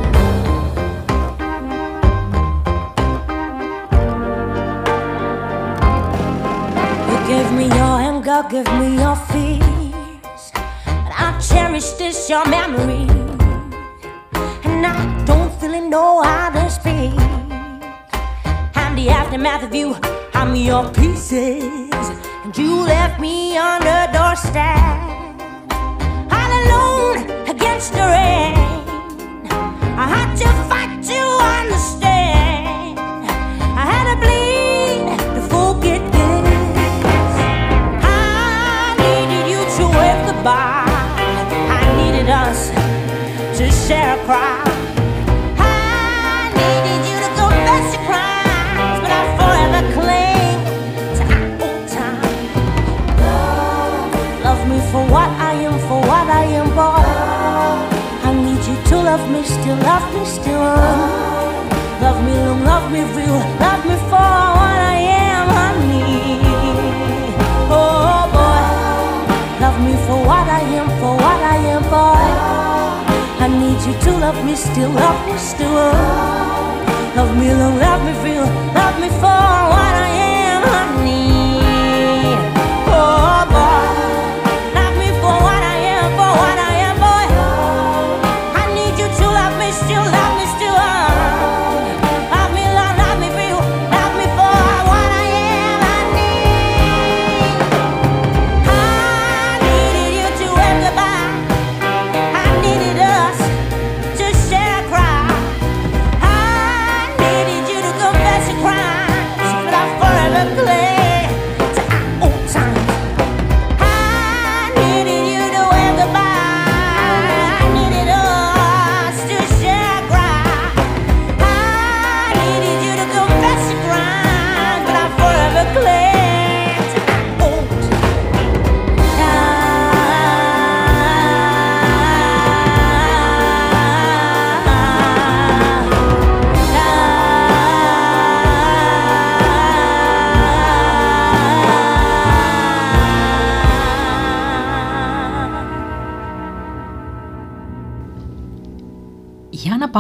You 7.10 7.17
gave 7.28 7.50
me 7.60 7.65
your 7.65 7.95
anger, 8.10 8.39
give 8.50 8.69
me 8.80 8.88
your 9.04 9.15
fears, 9.30 10.43
and 10.86 11.13
I 11.26 11.39
cherish 11.39 11.89
this 12.00 12.30
your 12.30 12.45
memory, 12.47 13.08
and 14.63 14.86
I 14.86 15.23
don't 15.26 15.52
really 15.62 15.82
know 15.89 16.21
how 16.21 16.50
to 16.52 16.69
speak. 16.69 17.13
I'm 18.76 18.95
the 18.95 19.10
aftermath 19.10 19.63
of 19.63 19.73
you. 19.73 19.95
I'm 20.34 20.56
your 20.56 20.88
pieces, 20.93 22.06
and 22.43 22.56
you 22.56 22.82
left 22.84 23.19
me 23.19 23.58
on 23.58 23.80
the 23.82 24.08
doorstep, 24.13 25.16
against 27.78 27.94
the 27.94 28.00
rain. 28.00 28.56
I 30.00 30.08
had 30.10 30.36
to 30.38 30.48
fight 30.68 31.04
to 31.04 31.20
understand. 31.62 31.96
Me, 60.13 60.26
still. 60.26 60.60
Love 62.02 62.20
me 62.26 62.34
long, 62.34 62.63
love 62.63 62.91
me 62.91 63.02
real, 63.17 63.39
love 63.63 63.84
me 63.89 63.96
for 64.10 64.30
what 64.58 64.80
I 64.93 64.98
am, 65.28 65.48
honey. 65.58 66.39
Oh 67.70 68.22
boy, 68.36 68.65
love 69.63 69.78
me 69.86 69.93
for 70.06 70.20
what 70.30 70.48
I 70.48 70.62
am, 70.80 70.88
for 71.00 71.13
what 71.24 71.41
I 71.56 71.58
am, 71.74 71.84
boy. 71.96 72.28
I 73.43 73.48
need 73.62 73.80
you 73.88 73.93
to 74.06 74.12
love 74.20 74.39
me, 74.46 74.56
still 74.56 74.91
love 74.91 75.20
me, 75.28 75.38
still. 75.38 75.91
Love 77.17 77.34
me 77.38 77.48
long, 77.54 77.78
love 77.80 78.02
me 78.06 78.13
real, 78.24 78.46
love 78.78 78.96
me 79.02 79.10
for 79.22 79.41
what 79.74 79.93
I 80.08 80.10
am, 80.10 80.46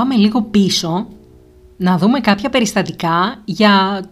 πάμε 0.07 0.19
λίγο 0.19 0.41
πίσω, 0.41 1.07
να 1.77 1.97
δούμε 1.97 2.19
κάποια 2.19 2.49
περιστατικά 2.49 3.41
για 3.45 4.03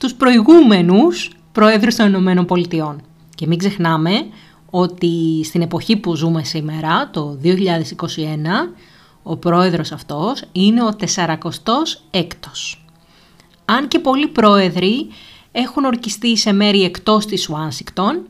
τους 0.00 0.14
προηγούμενους 0.14 1.30
πρόεδρους 1.52 1.94
των 1.94 2.06
Ηνωμένων 2.06 2.46
Πολιτειών. 2.46 3.00
Και 3.34 3.46
μην 3.46 3.58
ξεχνάμε 3.58 4.10
ότι 4.70 5.40
στην 5.44 5.62
εποχή 5.62 5.96
που 5.96 6.16
ζούμε 6.16 6.44
σήμερα, 6.44 7.10
το 7.10 7.38
2021, 7.42 7.48
ο 9.22 9.36
πρόεδρος 9.36 9.92
αυτός 9.92 10.42
είναι 10.52 10.82
ο 10.82 10.90
46ος. 10.98 12.78
Αν 13.64 13.88
και 13.88 13.98
πολλοί 13.98 14.28
πρόεδροι 14.28 15.08
έχουν 15.52 15.84
ορκιστεί 15.84 16.36
σε 16.36 16.52
μέρη 16.52 16.82
εκτός 16.82 17.26
της 17.26 17.48
Ουάσιγκτον, 17.48 18.22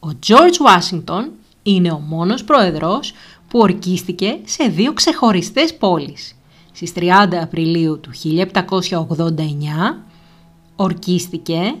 ο 0.00 0.08
George 0.26 0.66
Washington 0.66 1.28
είναι 1.62 1.90
ο 1.90 1.98
μόνος 1.98 2.44
πρόεδρος 2.44 3.12
που 3.52 3.58
ορκίστηκε 3.58 4.38
σε 4.44 4.64
δύο 4.64 4.92
ξεχωριστές 4.92 5.76
πόλεις. 5.76 6.36
Στις 6.72 6.92
30 6.92 7.42
Απριλίου 7.42 8.00
του 8.00 8.10
1789 8.14 10.02
ορκίστηκε 10.76 11.74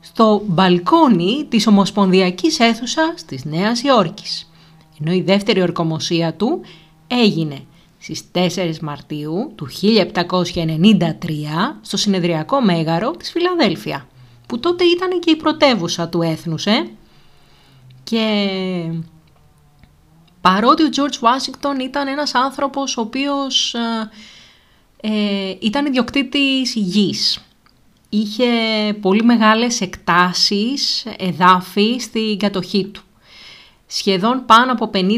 στο 0.00 0.42
μπαλκόνι 0.46 1.46
της 1.48 1.66
Ομοσπονδιακής 1.66 2.60
Αίθουσας 2.60 3.24
της 3.24 3.44
Νέας 3.44 3.82
Υόρκης, 3.82 4.50
ενώ 5.00 5.12
η 5.12 5.20
δεύτερη 5.20 5.62
ορκομοσία 5.62 6.34
του 6.34 6.60
έγινε 7.06 7.60
στις 7.98 8.24
4 8.32 8.80
Μαρτίου 8.80 9.52
του 9.54 9.66
1793 9.66 11.76
στο 11.80 11.96
συνεδριακό 11.96 12.60
μέγαρο 12.60 13.10
της 13.10 13.30
Φιλαδέλφια, 13.30 14.06
που 14.46 14.60
τότε 14.60 14.84
ήταν 14.84 15.20
και 15.20 15.30
η 15.30 15.36
πρωτεύουσα 15.36 16.08
του 16.08 16.22
έθνους, 16.22 16.66
ε; 16.66 16.86
Και 18.04 18.48
παρότι 20.42 20.82
ο 20.82 20.88
George 20.96 21.26
Washington 21.26 21.80
ήταν 21.82 22.08
ένας 22.08 22.34
άνθρωπος 22.34 22.96
ο 22.96 23.00
οποίος 23.00 23.74
ε, 23.74 24.10
ε, 25.00 25.56
ήταν 25.60 25.86
ιδιοκτήτης 25.86 26.74
γης, 26.74 27.40
είχε 28.08 28.46
πολύ 29.00 29.22
μεγάλες 29.24 29.80
εκτάσεις 29.80 31.06
εδάφη 31.16 31.96
στην 31.98 32.38
κατοχή 32.38 32.86
του. 32.86 33.02
Σχεδόν 33.86 34.42
πάνω 34.46 34.72
από 34.72 34.90
50.000 34.94 35.08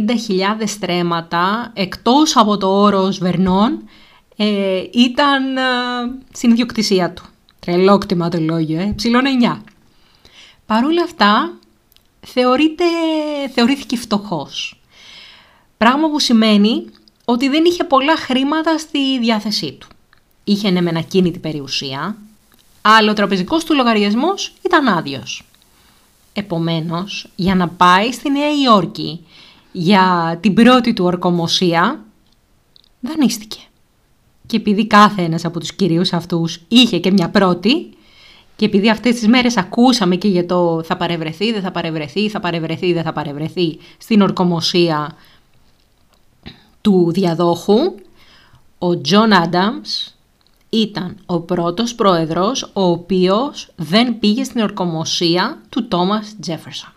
στρέμματα, 0.64 1.72
εκτός 1.74 2.36
από 2.36 2.56
το 2.56 2.80
όρος 2.80 3.18
Βερνών, 3.18 3.88
ε, 4.36 4.82
ήταν 4.92 5.56
ε, 5.56 5.60
στην 6.32 6.50
ιδιοκτησία 6.50 7.12
του. 7.12 7.24
Τρελό 7.60 7.98
κτηματολόγιο, 7.98 8.80
ε, 8.80 8.92
ψηλόν 8.96 9.22
9. 9.24 9.62
Παρ' 10.66 10.84
όλα 10.84 11.02
αυτά, 11.02 11.52
θεωρείται, 12.20 12.84
θεωρήθηκε 13.54 13.96
φτωχός. 13.96 14.80
Πράγμα 15.84 16.10
που 16.10 16.20
σημαίνει 16.20 16.84
ότι 17.24 17.48
δεν 17.48 17.64
είχε 17.64 17.84
πολλά 17.84 18.16
χρήματα 18.16 18.78
στη 18.78 19.18
διάθεσή 19.18 19.72
του. 19.72 19.88
Είχε 20.44 20.70
ναι 20.70 20.80
μεν 20.80 20.96
ακίνητη 20.96 21.38
περιουσία, 21.38 22.16
αλλά 22.82 23.10
ο 23.10 23.14
τραπεζικός 23.14 23.64
του 23.64 23.74
λογαριασμός 23.74 24.52
ήταν 24.64 24.88
άδειος. 24.88 25.44
Επομένως, 26.32 27.28
για 27.36 27.54
να 27.54 27.68
πάει 27.68 28.12
στη 28.12 28.30
Νέα 28.30 28.50
Υόρκη 28.64 29.26
για 29.72 30.38
την 30.42 30.54
πρώτη 30.54 30.92
του 30.92 31.04
ορκωμοσία, 31.04 32.04
δανείστηκε. 33.00 33.60
και 34.46 34.56
επειδή 34.56 34.86
κάθε 34.86 35.22
ένας 35.22 35.44
από 35.44 35.60
τους 35.60 35.74
κυρίους 35.74 36.12
αυτούς 36.12 36.60
είχε 36.68 36.98
και 36.98 37.10
μια 37.10 37.28
πρωτιά 37.30 37.94
και 38.56 38.64
επειδή 38.64 38.90
αυτές 38.90 39.14
τις 39.14 39.28
μέρες 39.28 39.56
ακούσαμε 39.56 40.16
και 40.16 40.28
για 40.28 40.46
το 40.46 40.82
θα 40.84 40.96
παρευρεθεί, 40.96 41.52
δεν 41.52 41.62
θα 41.62 41.70
παρευρεθεί, 41.70 42.28
θα 42.28 42.40
παρευρεθεί, 42.40 42.92
δεν 42.92 43.02
θα 43.02 43.12
παρευρεθεί 43.12 43.78
στην 43.98 44.20
ορκωμοσία 44.20 45.16
του 46.84 47.12
διαδόχου, 47.12 47.94
ο 48.78 49.00
Τζον 49.00 49.32
Άνταμς 49.32 50.14
ήταν 50.68 51.16
ο 51.26 51.40
πρώτος 51.40 51.94
πρόεδρος 51.94 52.62
ο 52.72 52.82
οποίος 52.82 53.72
δεν 53.76 54.18
πήγε 54.18 54.44
στην 54.44 54.60
ορκωμοσία 54.60 55.62
του 55.68 55.88
Τόμας 55.88 56.36
Τζέφερσον. 56.40 56.92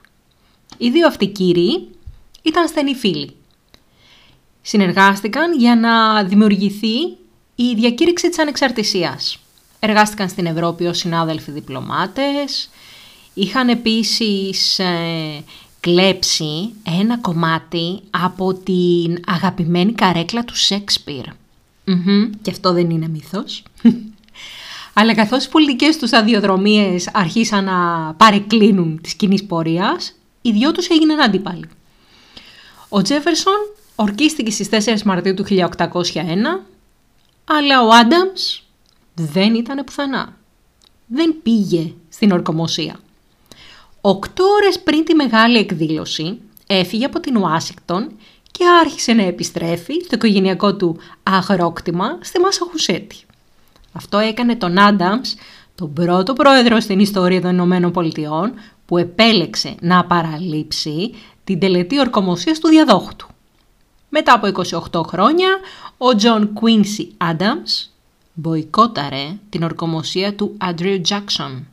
Οι 0.78 0.90
δύο 0.90 1.08
αυτοί 1.08 1.28
κύριοι 1.28 1.90
ήταν 2.42 2.68
στενοί 2.68 2.96
φίλοι. 2.96 3.36
Συνεργάστηκαν 4.62 5.54
για 5.58 5.76
να 5.76 6.24
δημιουργηθεί 6.24 6.98
η 7.56 7.74
διακήρυξη 7.76 8.30
της 8.30 8.40
ανεξαρτησίας. 8.40 9.38
Εργάστηκαν 9.80 10.30
στην 10.30 10.46
Ευρώπη 10.46 10.86
ως 10.86 10.98
συνάδελφοι 10.98 11.52
διπλωμάτες, 11.52 12.70
είχαν 13.34 13.70
επίσης 13.70 14.80
ε, 14.80 15.44
κλέψει 15.80 16.74
ένα 16.84 17.18
κομμάτι 17.18 18.00
από 18.10 18.54
την 18.54 19.20
αγαπημένη 19.28 19.94
καρέκλα 19.94 20.44
του 20.44 20.56
Σέξπιρ. 20.56 21.26
Και 22.42 22.52
αυτό 22.52 22.74
δεν 22.74 22.90
είναι 22.90 23.08
μύθος. 23.08 23.64
Αλλά 24.94 25.16
καθώς 25.16 25.46
οι 25.46 25.50
πολιτικές 25.50 25.98
τους 25.98 26.14
αδειοδρομίες 26.14 27.10
αρχίσαν 27.14 27.64
να 27.64 28.14
παρεκκλίνουν 28.18 29.00
της 29.02 29.14
κοινής 29.14 29.46
πορείας, 29.46 30.14
οι 30.42 30.52
δυο 30.52 30.72
τους 30.72 30.88
έγιναν 30.88 31.20
αντίπαλοι. 31.22 31.70
Ο 32.90 33.02
Τζέφερσον 33.02 33.58
ορκίστηκε 33.96 34.52
στις 34.52 34.70
4 34.70 35.02
Μαρτίου 35.02 35.34
του 35.34 35.46
1801, 35.46 35.64
αλλά 37.46 37.84
ο 37.84 37.90
Άνταμς 37.90 38.64
δεν 39.14 39.56
ήταν 39.56 39.84
πουθενά. 39.84 40.38
Δεν 41.08 41.36
πήγε 41.44 41.94
στην 42.10 42.32
ορκομοσία. 42.32 43.00
Οκτώ 44.10 44.44
ώρες 44.44 44.80
πριν 44.80 45.06
τη 45.06 45.16
μεγάλη 45.16 45.58
εκδήλωση 45.58 46.40
έφυγε 46.68 47.06
από 47.06 47.20
την 47.20 47.38
Ουάσιγκτον 47.38 48.12
και 48.52 48.64
άρχισε 48.82 49.14
να 49.14 49.24
επιστρέφει 49.24 49.94
στο 49.94 50.16
οικογενειακό 50.16 50.76
του 50.76 50.98
αγρόκτημα 51.24 52.18
στη 52.22 52.40
Μασαχουσέτη. 52.40 53.16
Αυτό 53.92 54.18
έκανε 54.18 54.56
τον 54.56 54.80
Άνταμς 54.80 55.36
τον 55.76 55.94
πρώτο 55.94 56.34
πρόεδρο 56.34 56.80
στην 56.80 57.00
ιστορία 57.00 57.42
των 57.42 57.52
Ηνωμένων 57.52 57.92
Πολιτειών 57.92 58.54
που 58.86 58.98
επέλεξε 58.98 59.76
να 59.82 60.06
παραλείψει 60.06 61.14
την 61.44 61.60
τελετή 61.60 62.00
ορκωμοσίας 62.00 62.60
του 62.60 62.68
διαδόχου 62.68 63.16
του. 63.16 63.28
Μετά 64.10 64.34
από 64.34 64.64
28 64.92 65.06
χρόνια, 65.08 65.50
ο 65.98 66.16
Τζον 66.16 66.54
Κουίνσι 66.54 67.12
Άνταμς 67.18 67.90
μποϊκόταρε 68.34 69.38
την 69.50 69.64
ορκωμοσία 69.64 70.34
του 70.34 70.56
Άντριου 70.58 71.02
Τζάκσον. 71.02 71.68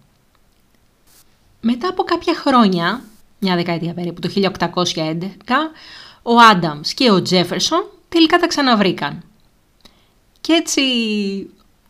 Μετά 1.66 1.88
από 1.88 2.02
κάποια 2.02 2.34
χρόνια, 2.34 3.02
μια 3.38 3.56
δεκαετία 3.56 3.94
περίπου, 3.94 4.20
το 4.20 4.30
1811, 4.34 5.20
ο 6.22 6.38
Άνταμς 6.50 6.94
και 6.94 7.10
ο 7.10 7.22
Τζέφερσον 7.22 7.84
τελικά 8.08 8.38
τα 8.38 8.46
ξαναβρήκαν. 8.46 9.22
Και 10.40 10.52
έτσι 10.52 10.82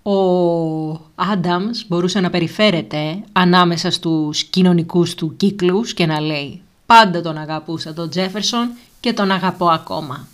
ο 0.02 0.20
Άνταμς 1.14 1.84
μπορούσε 1.88 2.20
να 2.20 2.30
περιφέρεται 2.30 3.24
ανάμεσα 3.32 3.90
στους 3.90 4.44
κοινωνικούς 4.44 5.14
του 5.14 5.36
κύκλους 5.36 5.94
και 5.94 6.06
να 6.06 6.20
λέει 6.20 6.62
«Πάντα 6.86 7.22
τον 7.22 7.36
αγαπούσα 7.36 7.94
τον 7.94 8.10
Τζέφερσον 8.10 8.70
και 9.00 9.12
τον 9.12 9.30
αγαπώ 9.30 9.68
ακόμα». 9.68 10.28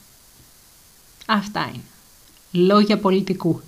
Αυτά 1.27 1.71
είναι. 1.75 2.65
Λόγια 2.67 2.99
πολιτικού. 2.99 3.61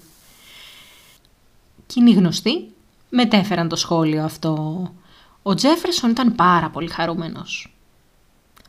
Κοινοί 1.86 2.12
γνωστοί 2.12 2.68
μετέφεραν 3.08 3.68
το 3.68 3.76
σχόλιο 3.76 4.24
αυτό. 4.24 4.90
Ο 5.42 5.54
Τζέφερσον 5.54 6.10
ήταν 6.10 6.34
πάρα 6.34 6.70
πολύ 6.70 6.88
χαρούμενος. 6.88 7.74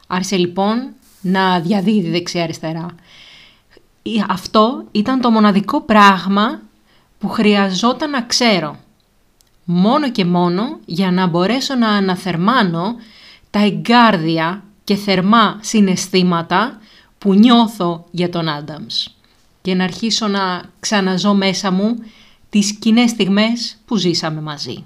Άρχισε 0.08 0.38
λοιπόν 0.38 0.94
να 1.22 1.60
διαδίδει 1.60 2.10
δεξιά-αριστερά. 2.10 2.86
Αυτό 4.28 4.84
ήταν 4.92 5.22
το 5.22 5.32
μοναδικό 5.32 5.82
πράγμα 5.82 6.62
που 7.20 7.30
χρειαζόταν 7.30 8.10
να 8.10 8.22
ξέρω. 8.22 8.78
Μόνο 9.64 10.12
και 10.12 10.26
μόνο 10.26 10.80
για 10.86 11.12
να 11.12 11.28
μπορέσω 11.28 11.76
να 11.76 11.90
αναθερμάνω 11.90 12.96
τα 13.50 13.60
εγκάρδια 13.60 14.64
και 14.84 14.96
θερμά 14.96 15.60
συναισθήματα 15.62 16.80
που 17.18 17.34
νιώθω 17.34 18.06
για 18.12 18.30
τον 18.30 18.50
Άνταμς 18.50 19.16
και 19.62 19.76
να 19.76 19.84
αρχίσω 19.84 20.28
να 20.28 20.62
ξαναζώ 20.80 21.34
μέσα 21.34 21.72
μου 21.72 21.96
τις 22.50 22.74
κοινές 22.74 23.10
στιγμές 23.10 23.78
που 23.86 23.96
ζήσαμε 23.96 24.42
μαζί. 24.42 24.86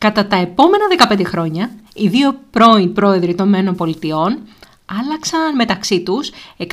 Κατά 0.00 0.26
τα 0.26 0.36
επόμενα 0.36 0.84
15 1.10 1.22
χρόνια, 1.24 1.70
οι 1.94 2.08
δύο 2.08 2.40
πρώην 2.50 2.92
πρόεδροι 2.92 3.34
των 3.34 3.48
Μένων 3.48 3.74
Πολιτειών 3.74 4.38
άλλαξαν 4.84 5.54
μεταξύ 5.54 6.02
τους 6.02 6.30
150 6.56 6.66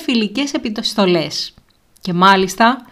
φιλικές 0.00 0.52
επιστολές 0.52 1.54
και 2.00 2.12
μάλιστα 2.12 2.86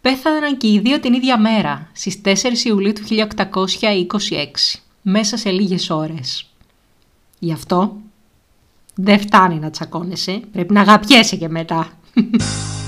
πέθαναν 0.00 0.56
και 0.56 0.66
οι 0.66 0.78
δύο 0.78 1.00
την 1.00 1.12
ίδια 1.12 1.40
μέρα, 1.40 1.90
στις 1.92 2.20
4 2.24 2.32
Ιουλίου 2.64 2.92
του 2.92 3.02
1826, 3.02 4.80
μέσα 5.02 5.36
σε 5.36 5.50
λίγες 5.50 5.90
ώρες. 5.90 6.50
Γι' 7.38 7.52
αυτό 7.52 7.96
δεν 8.94 9.20
φτάνει 9.20 9.58
να 9.58 9.70
τσακώνεσαι, 9.70 10.40
πρέπει 10.52 10.72
να 10.72 10.80
αγαπιέσαι 10.80 11.36
και 11.36 11.48
μετά. 11.48 11.92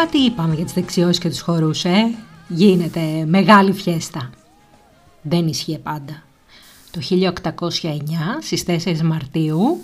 κάτι 0.00 0.18
είπαμε 0.18 0.54
για 0.54 0.64
τις 0.64 0.72
δεξιώσεις 0.72 1.18
και 1.18 1.28
τους 1.28 1.40
χορούς, 1.40 1.84
ε; 1.84 2.14
Γίνεται 2.48 3.24
μεγάλη 3.26 3.72
φιέστα. 3.72 4.30
Δεν 5.22 5.46
ισχύει 5.46 5.78
πάντα. 5.78 6.22
Το 6.90 7.00
1809, 7.00 8.38
στις 8.40 8.64
4 8.64 9.02
Μαρτίου, 9.02 9.78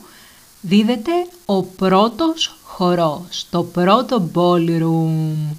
δίδεται 0.61 1.11
ο 1.47 1.63
πρώτος 1.63 2.57
χορός, 2.63 3.47
το 3.51 3.63
πρώτο 3.63 4.31
ballroom. 4.35 5.57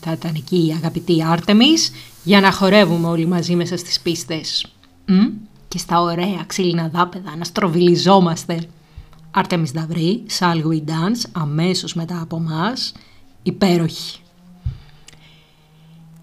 Θα 0.00 0.12
ήταν 0.12 0.34
εκεί 0.36 0.66
η 0.66 0.72
αγαπητή 0.72 1.24
Άρτεμις 1.24 1.92
για 2.24 2.40
να 2.40 2.52
χορεύουμε 2.52 3.08
όλοι 3.08 3.26
μαζί 3.26 3.54
μέσα 3.54 3.76
στις 3.76 4.00
πίστες. 4.00 4.66
Μ; 5.06 5.14
Και 5.68 5.78
στα 5.78 6.00
ωραία 6.00 6.44
ξύλινα 6.46 6.88
δάπεδα 6.92 7.36
να 7.36 7.44
στροβιλιζόμαστε. 7.44 8.68
Άρτεμις 9.30 9.70
Δαβρή, 9.70 10.22
Shall 10.38 10.62
We 10.66 10.78
Dance, 10.78 11.28
αμέσως 11.32 11.94
μετά 11.94 12.20
από 12.20 12.38
μας, 12.40 12.92
υπέροχη. 13.42 14.20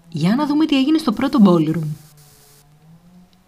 Για 0.08 0.34
να 0.34 0.46
δούμε 0.46 0.66
τι 0.66 0.76
έγινε 0.78 0.98
στο 0.98 1.12
πρώτο 1.12 1.38
ballroom. 1.44 1.86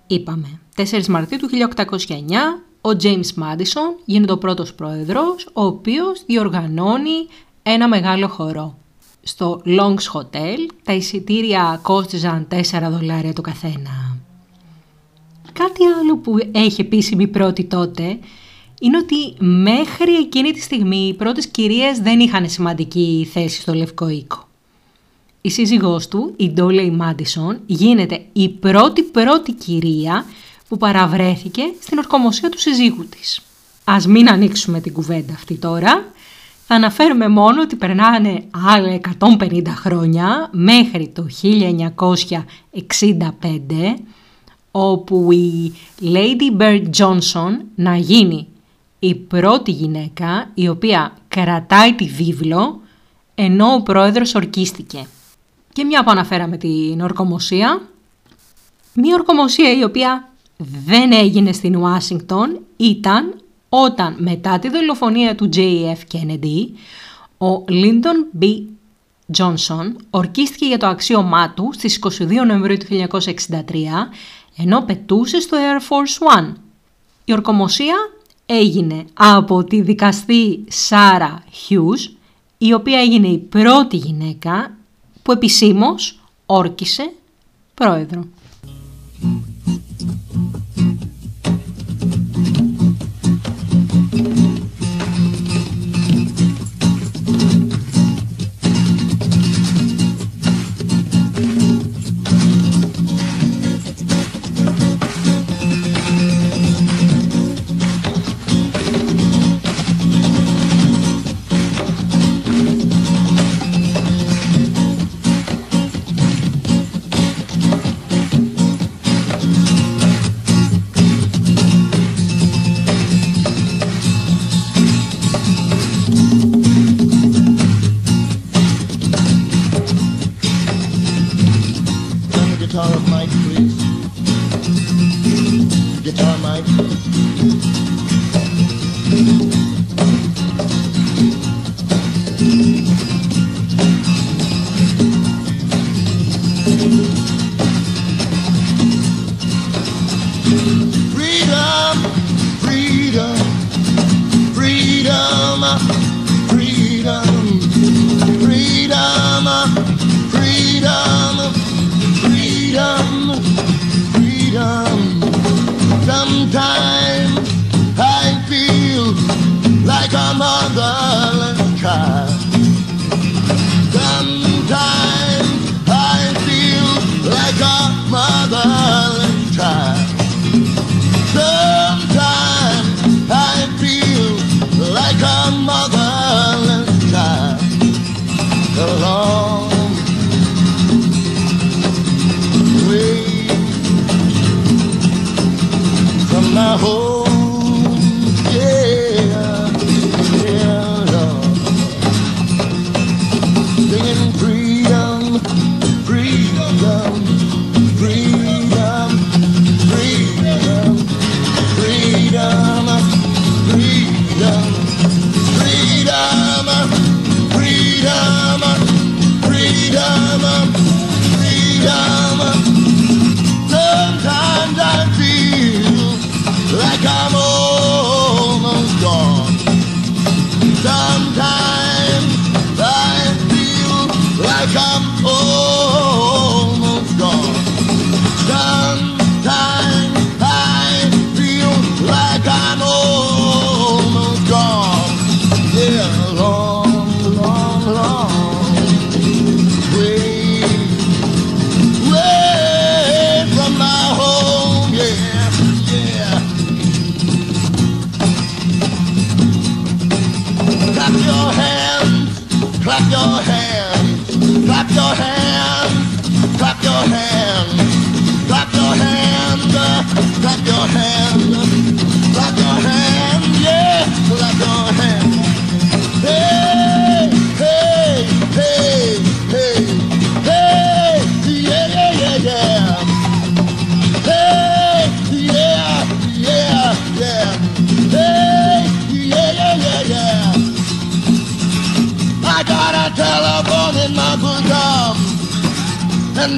Είπαμε, 0.07 0.61
4 0.77 1.07
Μαρτίου 1.07 1.39
του 1.39 1.49
1809, 1.49 2.63
ο 2.81 2.97
James 3.03 3.43
Madison 3.43 4.01
γίνεται 4.05 4.33
ο 4.33 4.39
πρώτος 4.39 4.75
πρόεδρος, 4.75 5.49
ο 5.53 5.65
οποίος 5.65 6.25
διοργανώνει 6.27 7.27
ένα 7.63 7.89
μεγάλο 7.89 8.29
χορό. 8.29 8.79
Στο 9.23 9.63
Long's 9.65 10.13
Hotel 10.13 10.59
τα 10.85 10.93
εισιτήρια 10.93 11.79
κόστιζαν 11.83 12.47
4 12.51 12.89
δολάρια 12.91 13.33
το 13.33 13.41
καθένα. 13.41 14.17
Κάτι 15.53 15.85
άλλο 16.01 16.17
που 16.17 16.37
έχει 16.53 16.81
επίσημη 16.81 17.27
πρώτη 17.27 17.65
τότε 17.65 18.19
είναι 18.83 18.97
ότι 18.97 19.45
μέχρι 19.45 20.15
εκείνη 20.15 20.53
τη 20.53 20.61
στιγμή 20.61 21.07
οι 21.09 21.15
πρώτες 21.15 21.47
κυρίες 21.47 21.99
δεν 21.99 22.21
είχαν 22.21 22.49
σημαντική 22.49 23.29
θέση 23.33 23.61
στο 23.61 23.75
Λευκό 23.75 24.09
Οίκο. 24.09 24.49
Η 25.41 25.51
σύζυγός 25.51 26.09
του, 26.09 26.35
η 26.37 26.51
Ντόλεϊ 26.51 26.91
Μάντισον, 26.91 27.61
γίνεται 27.67 28.25
η 28.33 28.49
πρώτη 28.49 29.03
πρώτη 29.03 29.53
κυρία 29.53 30.25
που 30.69 30.77
παραβρέθηκε 30.77 31.63
στην 31.81 31.99
ορκομοσία 31.99 32.49
του 32.49 32.59
συζύγου 32.59 33.07
της. 33.09 33.41
Ας 33.85 34.07
μην 34.07 34.29
ανοίξουμε 34.29 34.81
την 34.81 34.93
κουβέντα 34.93 35.33
αυτή 35.33 35.55
τώρα. 35.55 36.05
Θα 36.67 36.75
αναφέρουμε 36.75 37.29
μόνο 37.29 37.63
ότι 37.63 37.77
περνάνε 37.77 38.45
άλλα 38.51 39.01
150 39.39 39.67
χρόνια 39.67 40.49
μέχρι 40.53 41.09
το 41.09 41.27
1965 41.43 42.39
όπου 44.71 45.33
η 45.33 45.73
Lady 46.03 46.61
Bird 46.61 46.85
Johnson 46.97 47.57
να 47.75 47.97
γίνει 47.97 48.47
η 49.01 49.15
πρώτη 49.15 49.71
γυναίκα 49.71 50.51
η 50.55 50.69
οποία 50.69 51.13
κρατάει 51.29 51.95
τη 51.95 52.05
βίβλο 52.05 52.81
ενώ 53.35 53.73
ο 53.73 53.83
πρόεδρος 53.83 54.35
ορκίστηκε. 54.35 55.07
Και 55.73 55.85
μια 55.85 56.05
που 56.05 56.11
αναφέραμε 56.11 56.57
την 56.57 57.01
ορκομοσία, 57.01 57.89
μια 58.95 59.15
ορκομοσία 59.15 59.73
η 59.73 59.85
οποία 59.85 60.29
δεν 60.87 61.13
έγινε 61.13 61.53
στην 61.53 61.77
Ουάσιγκτον 61.77 62.61
ήταν 62.77 63.35
όταν 63.69 64.17
μετά 64.19 64.59
τη 64.59 64.69
δολοφονία 64.69 65.35
του 65.35 65.49
J.F. 65.53 65.99
Kennedy 66.13 66.69
ο 67.39 67.65
Lyndon 67.69 68.43
B. 68.43 68.63
Johnson 69.39 69.93
ορκίστηκε 70.11 70.67
για 70.67 70.79
το 70.79 70.87
αξίωμά 70.87 71.51
του 71.51 71.71
στις 71.73 71.99
22 72.19 72.27
Νοεμβρίου 72.47 72.77
του 72.77 73.07
1963 73.21 73.31
ενώ 74.57 74.81
πετούσε 74.81 75.41
στο 75.41 75.57
Air 75.57 75.81
Force 75.81 76.39
One. 76.39 76.53
Η 77.25 77.33
ορκομοσία 77.33 77.97
έγινε 78.53 79.05
από 79.15 79.65
τη 79.65 79.81
δικαστή 79.81 80.65
Σάρα 80.69 81.45
Hughes 81.69 82.15
η 82.59 82.73
οποία 82.73 83.01
έγινε 83.01 83.29
η 83.29 83.39
πρώτη 83.39 83.97
γυναίκα 83.97 84.77
που 85.23 85.33
επισήμως 85.33 86.21
όρκησε 86.47 87.13
πρόεδρο. 87.75 88.25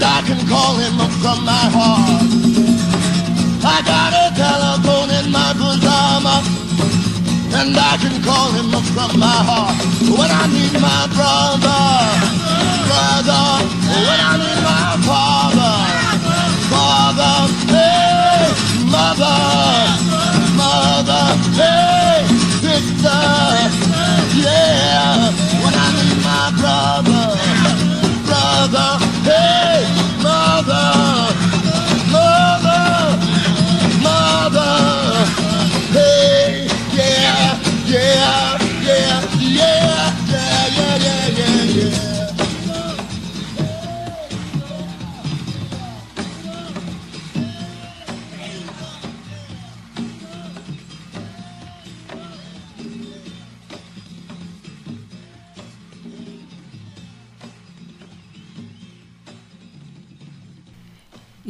And 0.02 0.10
I 0.10 0.22
can 0.26 0.48
call 0.48 0.74
him 0.82 1.00
up 1.00 1.12
from 1.22 1.44
my 1.44 1.64
heart. 1.70 2.26
I 3.62 3.78
got 3.86 4.10
a 4.10 4.26
telephone 4.34 5.10
in 5.14 5.30
my 5.30 5.54
bosom, 5.54 6.26
and 7.54 7.76
I 7.78 7.94
can 8.02 8.16
call 8.26 8.50
him 8.50 8.74
up 8.74 8.86
from 8.94 9.20
my 9.20 9.38
heart. 9.46 9.78
When 10.18 10.30
I 10.30 10.44
need 10.50 10.74
my 10.82 11.06
brother, 11.14 11.82
brother, 12.90 13.46
when 14.06 14.20
I 14.30 14.34
need 14.42 14.60
my 14.66 14.90
father, 15.06 15.74
father, 16.72 17.34
hey, 17.70 18.50
mother, 18.90 19.38
mother, 20.58 21.24
hey, 21.54 22.26
sister, 22.58 23.61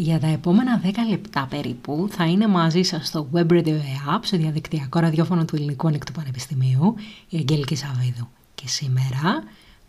Για 0.02 0.20
τα 0.20 0.26
επόμενα 0.26 0.80
10 0.84 0.88
λεπτά 1.08 1.46
περίπου 1.50 2.08
θα 2.10 2.24
είναι 2.24 2.46
μαζί 2.46 2.82
σας 2.82 3.06
στο 3.06 3.28
Web 3.32 3.50
Radio 3.50 3.78
App, 4.08 4.18
στο 4.22 4.36
διαδικτυακό 4.36 4.98
ραδιόφωνο 4.98 5.44
του 5.44 5.56
Ελληνικού 5.56 5.86
Ανοιχτού 5.86 6.12
Πανεπιστημίου, 6.12 6.94
η 7.28 7.36
Αγγέλικη 7.36 7.76
Σαββίδου. 7.76 8.28
Και 8.54 8.68
σήμερα, 8.68 9.42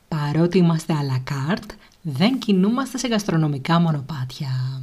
παρότι 0.07 0.57
είμαστε 0.57 0.93
à 0.93 1.13
la 1.13 1.33
carte, 1.33 1.69
δεν 2.01 2.39
κινούμαστε 2.39 2.97
σε 2.97 3.07
γαστρονομικά 3.07 3.79
μονοπάτια. 3.79 4.81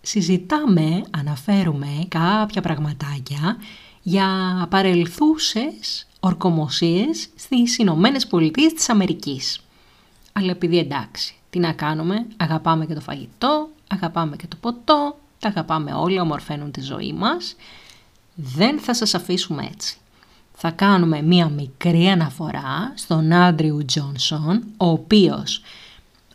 Συζητάμε, 0.00 1.02
αναφέρουμε 1.10 2.06
κάποια 2.08 2.62
πραγματάκια 2.62 3.56
για 4.02 4.28
παρελθούσες 4.70 6.06
ορκομοσίες 6.20 7.28
στις 7.36 7.78
Ηνωμένες 7.78 8.26
Πολιτείες 8.26 8.72
της 8.72 8.88
Αμερικής. 8.88 9.60
Αλλά 10.32 10.50
επειδή 10.50 10.78
εντάξει, 10.78 11.34
τι 11.56 11.62
να 11.62 11.72
κάνουμε, 11.72 12.26
αγαπάμε 12.36 12.86
και 12.86 12.94
το 12.94 13.00
φαγητό, 13.00 13.68
αγαπάμε 13.88 14.36
και 14.36 14.46
το 14.46 14.56
ποτό, 14.60 15.18
τα 15.38 15.48
αγαπάμε 15.48 15.92
όλα, 15.92 16.22
ομορφαίνουν 16.22 16.70
τη 16.70 16.80
ζωή 16.80 17.12
μας. 17.12 17.56
Δεν 18.34 18.78
θα 18.78 18.94
σας 18.94 19.14
αφήσουμε 19.14 19.68
έτσι. 19.72 19.96
Θα 20.52 20.70
κάνουμε 20.70 21.22
μία 21.22 21.48
μικρή 21.48 22.06
αναφορά 22.06 22.92
στον 22.94 23.32
Άντριου 23.32 23.84
Τζόνσον, 23.84 24.64
ο 24.76 24.86
οποίος 24.86 25.62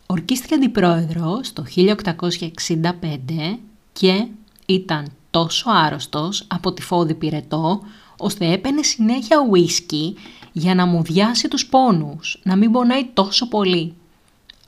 ορκίστηκε 0.06 0.54
αντιπρόεδρος 0.54 1.52
το 1.52 1.64
1865 1.76 3.58
και 3.92 4.26
ήταν 4.66 5.06
τόσο 5.30 5.70
άρρωστος 5.70 6.44
από 6.48 6.72
τη 6.72 6.82
φόδη 6.82 7.14
πυρετό, 7.14 7.80
ώστε 8.16 8.52
έπαινε 8.52 8.82
συνέχεια 8.82 9.46
ουίσκι 9.50 10.16
για 10.52 10.74
να 10.74 10.86
μου 10.86 11.02
διάσει 11.02 11.48
τους 11.48 11.66
πόνους, 11.66 12.40
να 12.42 12.56
μην 12.56 12.72
πονάει 12.72 13.06
τόσο 13.14 13.48
πολύ. 13.48 13.94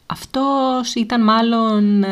Αυτός 0.06 0.94
ήταν 0.94 1.22
μάλλον 1.24 2.04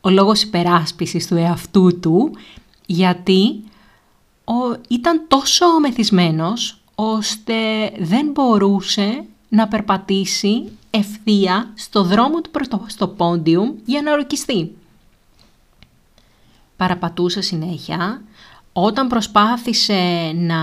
ο 0.00 0.10
λόγος 0.10 0.42
υπεράσπισης 0.42 1.26
του 1.26 1.36
εαυτού 1.36 2.00
του, 2.00 2.30
γιατί 2.86 3.62
ο, 4.44 4.78
ήταν 4.88 5.24
τόσο 5.28 5.80
μεθυσμένος, 5.80 6.80
ώστε 6.94 7.54
δεν 7.98 8.30
μπορούσε 8.30 9.24
να 9.48 9.68
περπατήσει 9.68 10.68
ευθεία 10.90 11.72
στο 11.74 12.02
δρόμο 12.02 12.40
του 12.40 12.50
στο 12.86 13.08
πόντιου 13.08 13.78
για 13.84 14.02
να 14.02 14.12
ορκιστεί. 14.12 14.74
Παραπατούσε 16.76 17.40
συνέχεια, 17.40 18.22
όταν 18.72 19.08
προσπάθησε 19.08 20.32
να, 20.34 20.60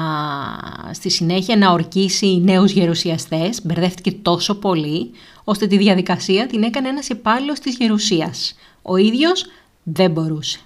στη 0.91 1.09
συνέχεια 1.09 1.57
να 1.57 1.71
ορκίσει 1.71 2.41
νέους 2.43 2.71
γερουσιαστές, 2.71 3.65
μπερδεύτηκε 3.65 4.11
τόσο 4.11 4.55
πολύ, 4.55 5.11
ώστε 5.49 5.67
τη 5.67 5.77
διαδικασία 5.77 6.47
την 6.47 6.63
έκανε 6.63 6.89
ένας 6.89 7.09
υπάλληλος 7.09 7.59
της 7.59 7.75
γερουσίας. 7.75 8.55
Ο 8.81 8.95
ίδιος 8.95 9.45
δεν 9.83 10.11
μπορούσε. 10.11 10.59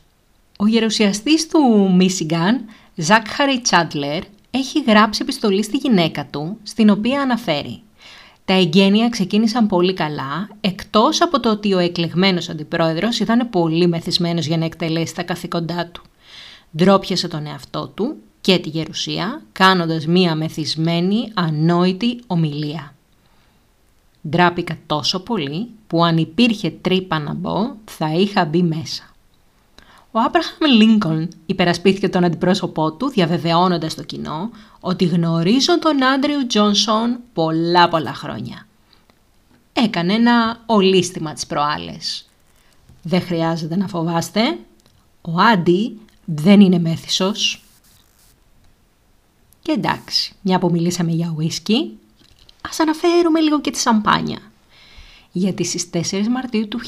Ο 0.57 0.67
γερουσιαστής 0.67 1.47
του 1.47 1.91
Μίσιγκαν, 1.95 2.65
Ζάκχαρη 2.95 3.59
Τσάντλερ, 3.61 4.23
έχει 4.51 4.81
γράψει 4.87 5.19
επιστολή 5.21 5.63
στη 5.63 5.77
γυναίκα 5.77 6.25
του, 6.25 6.57
στην 6.63 6.89
οποία 6.89 7.21
αναφέρει 7.21 7.81
«Τα 8.45 8.53
εγγένεια 8.53 9.09
ξεκίνησαν 9.09 9.67
πολύ 9.67 9.93
καλά, 9.93 10.49
εκτός 10.61 11.21
από 11.21 11.39
το 11.39 11.49
ότι 11.49 11.73
ο 11.73 11.79
εκλεγμένος 11.79 12.49
αντιπρόεδρος 12.49 13.19
ήταν 13.19 13.49
πολύ 13.49 13.87
μεθυσμένος 13.87 14.45
για 14.45 14.57
να 14.57 14.65
εκτελέσει 14.65 15.15
τα 15.15 15.23
καθήκοντά 15.23 15.87
του. 15.87 16.01
Ντρόπιασε 16.77 17.27
τον 17.27 17.45
εαυτό 17.45 17.87
του 17.87 18.15
και 18.41 18.57
τη 18.57 18.69
γερουσία, 18.69 19.41
κάνοντας 19.51 20.05
μία 20.05 20.35
μεθυσμένη, 20.35 21.31
ανόητη 21.33 22.19
ομιλία. 22.27 22.95
Ντράπηκα 24.29 24.77
τόσο 24.85 25.19
πολύ 25.19 25.69
που 25.87 26.03
αν 26.03 26.17
υπήρχε 26.17 26.69
τρύπα 26.69 27.19
να 27.19 27.33
μπω 27.33 27.75
θα 27.85 28.13
είχα 28.13 28.45
μπει 28.45 28.63
μέσα. 28.63 29.03
Ο 30.11 30.19
Άμπραχαμ 30.19 30.71
Λίνκον 30.77 31.27
υπερασπίθηκε 31.45 32.09
τον 32.09 32.23
αντιπρόσωπό 32.23 32.91
του 32.91 33.09
διαβεβαιώνοντας 33.09 33.95
το 33.95 34.03
κοινό 34.03 34.49
ότι 34.79 35.05
γνωρίζω 35.05 35.79
τον 35.79 36.03
Άντριου 36.03 36.47
Τζόνσον 36.47 37.19
πολλά 37.33 37.89
πολλά 37.89 38.13
χρόνια. 38.13 38.67
Έκανε 39.73 40.13
ένα 40.13 40.59
ολίσθημα 40.65 41.33
τις 41.33 41.45
προάλλες. 41.45 42.29
Δεν 43.01 43.21
χρειάζεται 43.21 43.75
να 43.75 43.87
φοβάστε. 43.87 44.57
Ο 45.21 45.31
Άντι 45.39 45.99
δεν 46.25 46.61
είναι 46.61 46.79
μέθησος. 46.79 47.63
Και 49.61 49.71
εντάξει, 49.71 50.35
μια 50.41 50.59
που 50.59 50.69
μιλήσαμε 50.71 51.11
για 51.11 51.33
ουίσκι, 51.37 51.97
ας 52.61 52.79
αναφέρουμε 52.79 53.39
λίγο 53.39 53.61
και 53.61 53.71
τη 53.71 53.77
σαμπάνια. 53.77 54.39
Γιατί 55.31 55.63
στις 55.63 55.89
4 56.11 56.27
Μαρτίου 56.27 56.67
του 56.67 56.79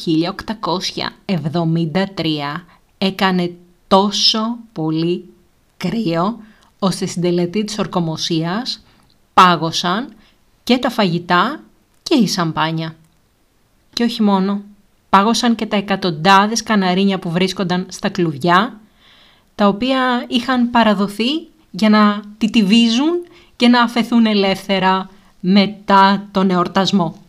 1873 1.26 2.66
έκανε 2.98 3.56
τόσο 3.88 4.58
πολύ 4.74 5.30
κρύο, 5.78 6.40
ώστε 6.80 7.06
στην 7.06 7.22
τελετή 7.22 7.64
της 7.64 7.80
ορκομοσίας 7.80 8.84
πάγωσαν 9.34 10.14
και 10.64 10.78
τα 10.78 10.90
φαγητά 10.90 11.64
και 12.04 12.16
η 12.16 12.28
σαμπάνια. 12.28 12.96
Και 13.94 14.04
όχι 14.04 14.22
μόνο, 14.22 14.62
πάγωσαν 15.10 15.56
και 15.56 15.66
τα 15.66 15.76
εκατοντάδες 15.76 16.64
καναρίνια 16.64 17.20
που 17.20 17.32
βρίσκονταν 17.32 17.86
στα 17.90 18.10
κλουβιά, 18.10 18.80
τα 19.56 19.68
οποία 19.68 20.26
είχαν 20.28 20.70
παραδοθεί 20.70 21.48
για 21.72 21.90
να 21.90 22.22
τιτιβίζουν 22.38 23.26
και 23.56 23.68
να 23.68 23.82
αφαιθούν 23.82 24.26
ελεύθερα 24.26 25.10
μετά 25.46 26.28
τον 26.32 26.50
εορτασμό. 26.50 27.22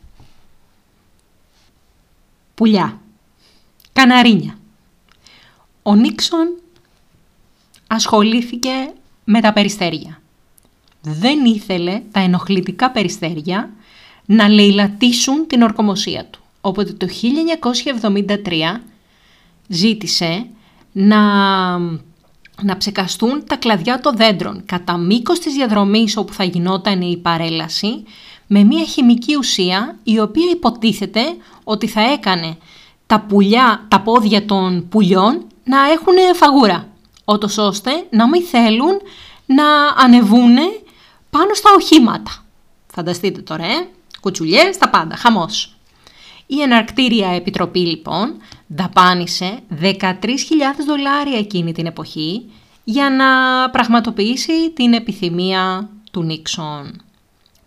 Πουλιά. 2.55 3.01
Καναρίνια. 3.93 4.59
Ο 5.83 5.95
Νίξον 5.95 6.59
ασχολήθηκε 7.87 8.71
με 9.25 9.41
τα 9.41 9.53
περιστέρια. 9.53 10.21
Δεν 11.01 11.45
ήθελε 11.45 12.03
τα 12.11 12.21
ενοχλητικά 12.21 12.91
περιστέρια 12.91 13.71
να 14.25 14.49
λαιλατίσουν 14.49 15.47
την 15.47 15.63
ορκομοσία 15.63 16.25
του. 16.25 16.41
Οπότε 16.61 16.93
το 16.93 17.07
1973 18.03 18.81
ζήτησε 19.69 20.47
να 20.93 21.21
να 22.63 22.77
ψεκαστούν 22.77 23.45
τα 23.47 23.57
κλαδιά 23.57 24.01
των 24.01 24.17
δέντρων 24.17 24.63
κατά 24.67 24.97
μήκος 24.97 25.39
της 25.39 25.55
διαδρομής 25.55 26.17
όπου 26.17 26.33
θα 26.33 26.45
γινόταν 26.45 27.01
η 27.01 27.17
παρέλαση 27.17 28.05
με 28.47 28.63
μια 28.63 28.85
χημική 28.85 29.37
ουσία 29.37 29.99
η 30.03 30.21
οποία 30.21 30.51
υποτίθεται 30.51 31.21
ότι 31.65 31.87
θα 31.87 32.01
έκανε 32.01 32.57
τα, 33.07 33.21
πουλιά, 33.21 33.85
τα 33.89 34.01
πόδια 34.01 34.45
των 34.45 34.89
πουλιών 34.89 35.47
να 35.65 35.91
έχουν 35.91 36.15
φαγούρα, 36.35 36.89
ότως 37.25 37.59
ώστε 37.59 37.91
να 38.11 38.29
μην 38.29 38.43
θέλουν 38.43 39.01
να 39.47 39.65
ανεβούν 39.97 40.57
πάνω 41.31 41.55
στα 41.55 41.71
οχήματα. 41.77 42.45
Φανταστείτε 42.95 43.41
τώρα, 43.41 43.65
ε; 43.65 43.89
κουτσουλιές, 44.21 44.79
τα 44.79 44.89
πάντα, 44.89 45.17
χαμός. 45.17 45.77
Η 46.47 46.61
Εναρκτήρια 46.61 47.29
Επιτροπή 47.29 47.79
λοιπόν 47.79 48.37
δαπάνησε 48.67 49.59
13.000 49.81 50.01
δολάρια 50.87 51.39
εκείνη 51.39 51.73
την 51.73 51.87
εποχή 51.87 52.51
για 52.85 53.11
να 53.11 53.25
πραγματοποιήσει 53.71 54.71
την 54.71 54.93
επιθυμία 54.93 55.89
του 56.11 56.23
Νίξον. 56.23 57.03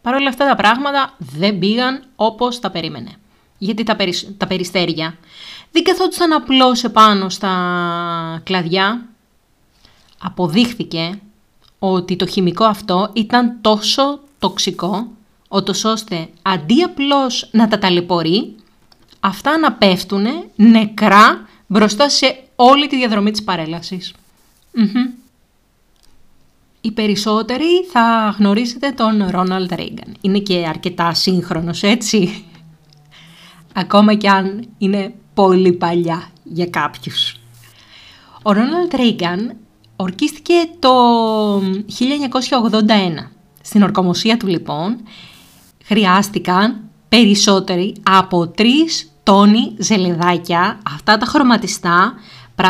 Παρ' 0.02 0.16
όλα 0.16 0.30
αυτά 0.30 0.48
τα 0.48 0.56
πράγματα 0.56 1.14
δεν 1.18 1.60
πήγαν 1.60 2.04
όπως 2.16 2.60
τα 2.60 2.72
περίμενε. 2.72 3.12
Γιατί 3.58 3.84
τα, 3.84 3.96
τα 4.38 4.48
περιστέρια 4.48 5.18
δεν 5.72 5.84
καθόντουσαν 5.84 6.32
απλώς 6.32 6.84
επάνω 6.84 7.30
στα 7.30 7.52
κλαδιά. 8.44 9.06
Αποδείχθηκε 10.20 11.20
ότι 11.80 12.16
το 12.16 12.26
χημικό 12.26 12.64
αυτό 12.64 13.10
ήταν 13.14 13.58
τόσο 13.62 14.20
τοξικό, 14.40 15.08
ώστε 15.84 16.30
αντί 16.42 16.82
απλώς 16.82 17.50
να 17.52 17.68
τα 17.68 17.80
ταλαιπωρεί, 17.80 18.56
αυτά 19.28 19.58
να 19.58 19.72
πέφτουν 19.72 20.26
νεκρά 20.56 21.48
μπροστά 21.68 22.10
σε 22.10 22.44
όλη 22.56 22.88
τη 22.88 22.96
διαδρομή 22.96 23.32
της 23.32 23.44
παρελασης 23.44 24.14
Οι 26.82 26.92
περισσότεροι 26.92 27.86
θα 27.92 28.36
γνωρίσετε 28.38 28.92
τον 28.92 29.28
Ρόναλντ 29.30 29.74
Ρέιγκαν. 29.74 30.16
Είναι 30.22 30.40
και 30.40 30.66
αρκετά 30.68 31.14
σύγχρονος, 31.14 31.84
έτσι. 31.84 32.46
Ακόμα 33.74 34.14
κι 34.14 34.28
αν 34.28 34.68
είναι 34.78 35.14
πολύ 35.34 35.74
παλιά 35.74 36.30
για 36.44 36.66
κάποιους. 36.66 37.36
Ο 38.42 38.52
Ρόναλντ 38.52 38.94
Ρέιγκαν 38.96 39.56
ορκίστηκε 39.96 40.54
το 40.80 40.92
1981. 41.60 43.32
Στην 43.62 43.84
ορκομοσία 43.84 44.38
του 44.38 44.48
λοιπόν 44.48 44.98
χρειάστηκαν 45.84 46.80
περισσότεροι 47.10 47.96
από 48.04 48.48
τρεις 48.48 49.12
τόνοι 49.28 49.76
ζελεδάκια, 49.78 50.80
αυτά 50.94 51.18
τα 51.18 51.26
χρωματιστά 51.26 52.14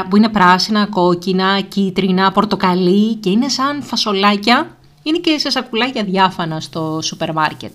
που 0.10 0.18
είναι 0.18 0.30
πράσινα, 0.30 0.86
κόκκινα, 0.86 1.62
κίτρινα, 1.62 2.32
πορτοκαλί 2.32 3.16
και 3.16 3.30
είναι 3.30 3.48
σαν 3.48 3.84
φασολάκια, 3.84 4.78
είναι 5.04 5.18
και 5.18 5.38
σε 5.38 5.50
σακουλάκια 5.50 6.04
διάφανα 6.04 6.60
στο 6.60 7.00
σούπερ 7.04 7.34
μάρκετ. 7.34 7.72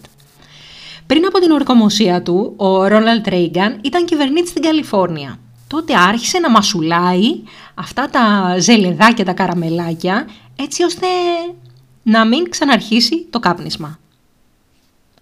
Πριν 1.06 1.24
από 1.26 1.38
την 1.38 1.50
ορκομοσία 1.50 2.22
του, 2.22 2.54
ο 2.56 2.86
Ρόναλτ 2.86 3.28
Ρέιγκαν 3.28 3.78
ήταν 3.82 4.04
κυβερνήτης 4.04 4.50
στην 4.50 4.62
Καλιφόρνια. 4.62 5.38
Τότε 5.66 5.94
άρχισε 5.96 6.38
να 6.38 6.50
μασουλάει 6.50 7.42
αυτά 7.74 8.10
τα 8.10 8.56
ζελεδάκια, 8.58 9.24
τα 9.24 9.32
καραμελάκια, 9.32 10.28
έτσι 10.56 10.82
ώστε 10.82 11.06
να 12.02 12.26
μην 12.26 12.50
ξαναρχίσει 12.50 13.26
το 13.30 13.38
κάπνισμα. 13.38 13.98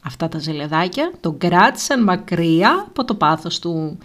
Αυτά 0.02 0.28
τα 0.28 0.38
ζελεδάκια 0.38 1.12
τον 1.20 1.38
κράτησαν 1.38 2.02
μακριά 2.02 2.84
από 2.88 3.04
το 3.04 3.14
πάθος 3.14 3.58
του. 3.58 3.98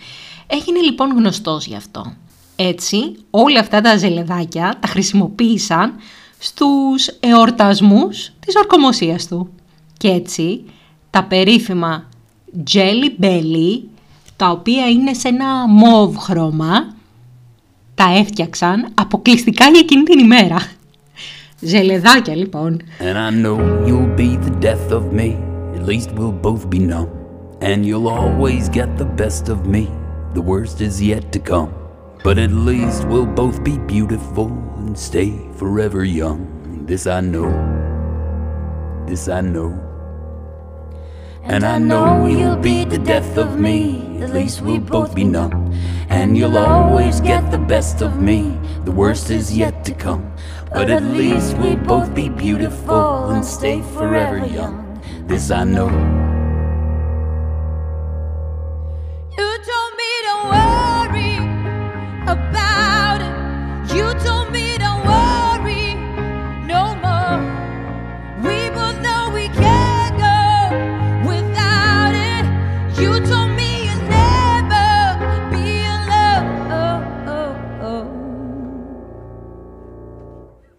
Έγινε 0.48 0.80
λοιπόν 0.80 1.12
γνωστός 1.12 1.66
γι' 1.66 1.76
αυτό. 1.76 2.14
Έτσι 2.56 3.16
όλα 3.30 3.60
αυτά 3.60 3.82
τα 3.82 3.98
ζελεδάκια 3.98 4.78
τα 4.80 4.88
χρησιμοποίησαν 4.88 5.94
στους 6.38 7.08
εορτασμούς 7.08 8.32
της 8.40 8.56
ορκομοσίας 8.56 9.28
του. 9.28 9.50
Και 9.98 10.08
έτσι 10.08 10.64
τα 11.10 11.24
περίφημα 11.24 12.10
Jelly 12.74 13.24
Belly, 13.24 13.82
τα 14.36 14.50
οποία 14.50 14.90
είναι 14.90 15.14
σε 15.14 15.28
ένα 15.28 15.68
μοβ 15.68 16.18
χρώμα, 16.18 16.96
τα 17.96 18.16
έφτιαξαν 18.18 18.92
αποκλειστικά 18.94 19.70
για 19.70 19.80
εκείνη 19.80 20.04
την 20.04 20.20
ημέρα. 20.20 20.58
Ζελεδάκια 21.60 22.36
λοιπόν. 22.36 22.82
And 23.00 23.18
I 23.18 23.46
know 23.46 23.58
you'll 23.88 24.18
be 24.18 24.38
the 24.46 24.66
death 24.66 24.92
of 24.92 25.14
me 25.14 25.36
At 25.38 25.55
least 25.86 26.12
we'll 26.12 26.32
both 26.32 26.70
be 26.70 26.80
numb 26.80 27.10
And 27.62 27.86
you'll 27.86 28.08
always 28.08 28.70
get 28.70 28.98
the 28.98 29.06
best 29.06 29.50
of 29.50 29.68
me 29.68 29.90
The 30.34 30.42
worst 30.42 30.82
is 30.82 31.02
yet 31.02 31.32
to 31.34 31.40
come 31.40 31.74
But 32.24 32.38
at 32.38 32.52
least 32.52 33.08
we'll 33.08 33.26
both 33.26 33.64
be 33.64 33.78
beautiful 33.78 34.48
And 34.78 34.98
stay 34.98 35.38
forever 35.58 36.04
young 36.04 36.86
This 36.86 37.06
I 37.06 37.22
know 37.22 37.52
This 39.06 39.30
I 39.30 39.42
know 39.42 39.86
And 41.44 41.64
I 41.64 41.78
know 41.78 42.26
you'll 42.26 42.58
be 42.58 42.86
the 42.86 42.98
death 42.98 43.38
of 43.38 43.60
me. 43.60 44.18
At 44.20 44.34
least 44.34 44.64
we'll 44.64 44.80
both 44.80 45.14
be 45.14 45.24
numb. 45.24 45.72
And 46.10 46.36
you'll 46.36 46.58
always 46.58 47.22
get 47.22 47.52
the 47.52 47.60
best 47.60 48.02
of 48.02 48.20
me. 48.20 48.58
The 48.84 48.92
worst 48.92 49.30
is 49.30 49.56
yet 49.56 49.86
to 49.86 49.94
come. 49.94 50.34
But 50.74 50.90
at 50.90 51.04
least 51.04 51.56
we'll 51.60 51.78
both 51.78 52.16
be 52.16 52.30
beautiful 52.30 53.30
and 53.30 53.46
stay 53.46 53.84
forever 53.94 54.44
young. 54.44 54.85
This 55.28 55.50
I 55.50 55.64
know. 55.64 55.90
You 59.38 59.50
told 59.70 59.92
me 60.00 60.12
don't 60.28 60.48
worry 60.56 61.36
about 62.28 63.20
it. 63.22 63.34
You 63.96 64.14
told 64.24 64.52
me 64.52 64.78
don't 64.78 65.04
worry 65.04 65.96
no 66.68 66.94
more. 67.04 67.40
We 68.46 68.70
both 68.70 69.02
know 69.02 69.32
we 69.34 69.48
can't 69.50 70.16
go 70.28 70.38
without 71.28 72.14
it. 72.14 72.46
You 73.02 73.20
told 73.26 73.50
me 73.58 73.88
you'd 73.88 74.08
never 74.08 74.88
be 75.50 75.86
alone. 75.98 77.02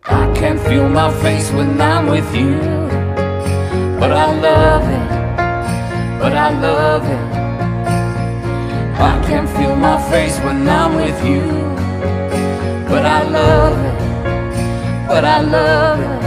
I 0.05 0.32
can't 0.36 0.61
feel 0.61 0.88
my 0.88 1.11
face 1.20 1.51
when 1.51 1.80
I'm 1.80 2.07
with 2.07 2.32
you. 2.32 3.05
But 3.99 4.12
I 4.12 4.26
love 4.40 4.84
it. 4.99 5.07
But 6.20 6.32
I 6.34 6.51
love 6.61 7.05
it. 7.05 7.36
I 9.01 9.22
can't 9.26 9.49
feel 9.49 9.74
my 9.74 9.99
face 10.11 10.38
when 10.40 10.68
I'm 10.68 10.94
with 10.97 11.18
you. 11.24 11.44
But 12.88 13.07
I 13.07 13.22
love 13.22 13.78
it. 13.90 15.09
But 15.09 15.24
I 15.24 15.40
love 15.40 16.01
it. 16.01 16.24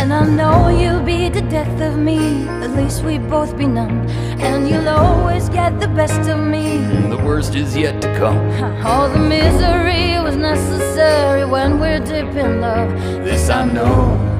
And 0.00 0.12
I 0.12 0.24
know 0.26 0.68
you'll 0.68 1.02
be 1.02 1.28
the 1.28 1.42
death 1.42 1.80
of 1.80 1.96
me. 1.96 2.46
At 2.64 2.70
least 2.70 3.04
we 3.04 3.18
both 3.18 3.56
be 3.56 3.66
numb. 3.66 4.06
And 4.38 4.68
you'll 4.68 4.88
always 4.88 5.48
get 5.48 5.80
the 5.80 5.88
best 5.88 6.28
of 6.28 6.38
me. 6.38 6.78
The 7.08 7.22
worst 7.24 7.54
is 7.54 7.76
yet 7.76 8.02
to 8.02 8.08
come. 8.18 8.38
All 8.84 9.08
the 9.08 9.18
misery 9.18 10.20
was 10.20 10.36
necessary 10.36 11.44
when 11.44 11.80
we're 11.80 12.00
deep 12.00 12.34
in 12.36 12.60
love. 12.60 12.90
This 13.24 13.48
I 13.48 13.64
know. 13.64 14.39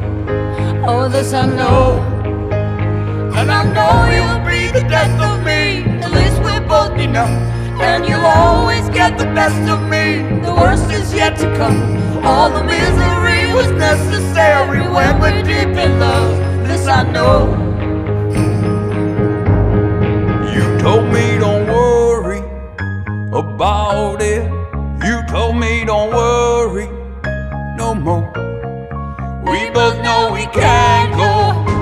Oh, 0.86 1.08
this 1.08 1.32
I 1.32 1.46
know. 1.46 2.00
And 3.38 3.50
I 3.50 3.62
know 3.76 3.94
you'll 4.14 4.44
be 4.44 4.70
the 4.72 4.86
death 4.88 5.18
of 5.20 5.44
me. 5.44 5.84
At 6.02 6.10
least 6.12 6.40
we'll 6.42 6.66
both 6.68 6.96
be 6.96 7.06
numb. 7.06 7.30
And 7.80 8.06
you'll 8.06 8.20
always 8.24 8.88
get 8.90 9.16
the 9.16 9.26
best 9.26 9.62
of 9.70 9.80
me. 9.88 10.22
The 10.42 10.52
worst 10.52 10.90
is 10.90 11.14
yet 11.14 11.38
to 11.38 11.46
come. 11.56 11.80
All 12.24 12.50
the 12.50 12.64
misery 12.64 13.52
was 13.54 13.70
necessary 13.72 14.80
when 14.80 15.20
we're 15.20 15.42
deep 15.42 15.74
in 15.84 15.98
love. 15.98 16.36
This 16.68 16.86
I 16.86 17.02
know. 17.10 17.56
You 20.54 20.78
told 20.78 21.06
me 21.12 21.38
don't 21.38 21.66
worry 21.66 22.42
about 23.32 24.20
it. 24.20 24.44
You 25.04 25.22
told 25.28 25.56
me 25.56 25.84
don't 25.84 26.10
worry 26.12 26.88
no 27.76 27.94
more. 27.94 28.59
We 29.42 29.70
both 29.70 30.02
know 30.02 30.32
we 30.32 30.46
can't 30.46 31.12
go 31.16 31.79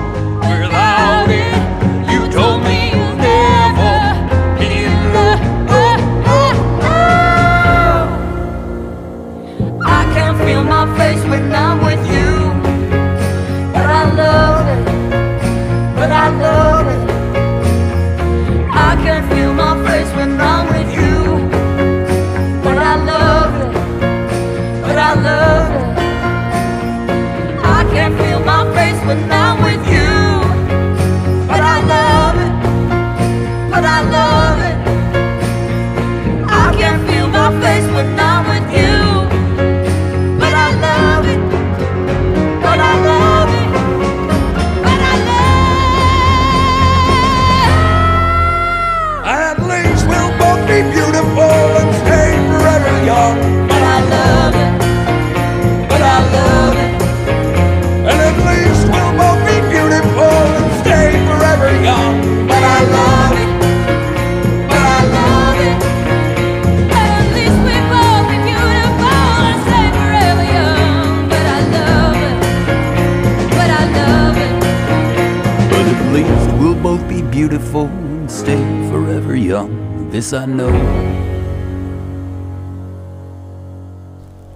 this 80.19 80.33
I 80.33 80.45
know. 80.45 80.73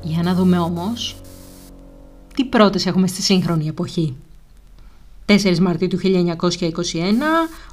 Για 0.01 0.23
να 0.23 0.33
δούμε 0.33 0.59
όμως 0.59 1.15
τι 2.35 2.45
πρώτες 2.45 2.85
έχουμε 2.85 3.07
στη 3.07 3.21
σύγχρονη 3.21 3.67
εποχή. 3.67 4.15
4 5.25 5.57
Μαρτίου 5.59 5.87
του 5.87 5.99
1921, 6.03 6.07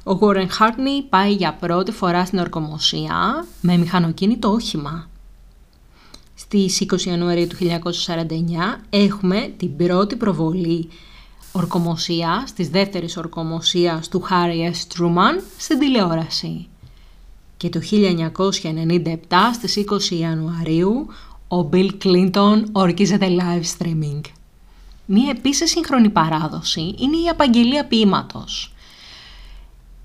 ο 0.03 0.17
Warren 0.21 0.47
Hartney 0.59 1.05
πάει 1.09 1.33
για 1.33 1.53
πρώτη 1.53 1.91
φορά 1.91 2.25
στην 2.25 2.39
ορκομοσία 2.39 3.45
με 3.61 3.77
μηχανοκίνητο 3.77 4.51
όχημα. 4.51 5.09
Στις 6.35 6.85
20 6.91 6.99
Ιανουαρίου 6.99 7.47
του 7.47 7.55
1949 7.55 8.81
έχουμε 8.89 9.53
την 9.57 9.75
πρώτη 9.75 10.15
προβολή 10.15 10.89
ορκομοσία, 11.51 12.47
της 12.55 12.69
δεύτερης 12.69 13.17
ορκομοσίας 13.17 14.07
του 14.07 14.23
Harry 14.29 14.71
S. 14.71 14.97
Truman 14.97 15.41
στην 15.57 15.79
τηλεόραση. 15.79 16.70
Και 17.61 17.69
το 17.69 17.79
1997 17.91 19.15
στις 19.53 19.83
20 19.89 20.19
Ιανουαρίου 20.19 21.07
ο 21.47 21.69
Bill 21.71 21.89
Clinton 22.03 22.63
ορκίζεται 22.71 23.27
live 23.29 23.63
streaming. 23.77 24.21
Μία 25.05 25.29
επίσης 25.29 25.69
σύγχρονη 25.69 26.09
παράδοση 26.09 26.81
είναι 26.81 27.17
η 27.17 27.29
απαγγελία 27.29 27.85
ποίηματος. 27.85 28.73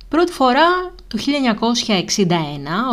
Πρώτη 0.09 0.33
φορά 0.33 0.95
το 1.09 1.19
1961 2.19 2.27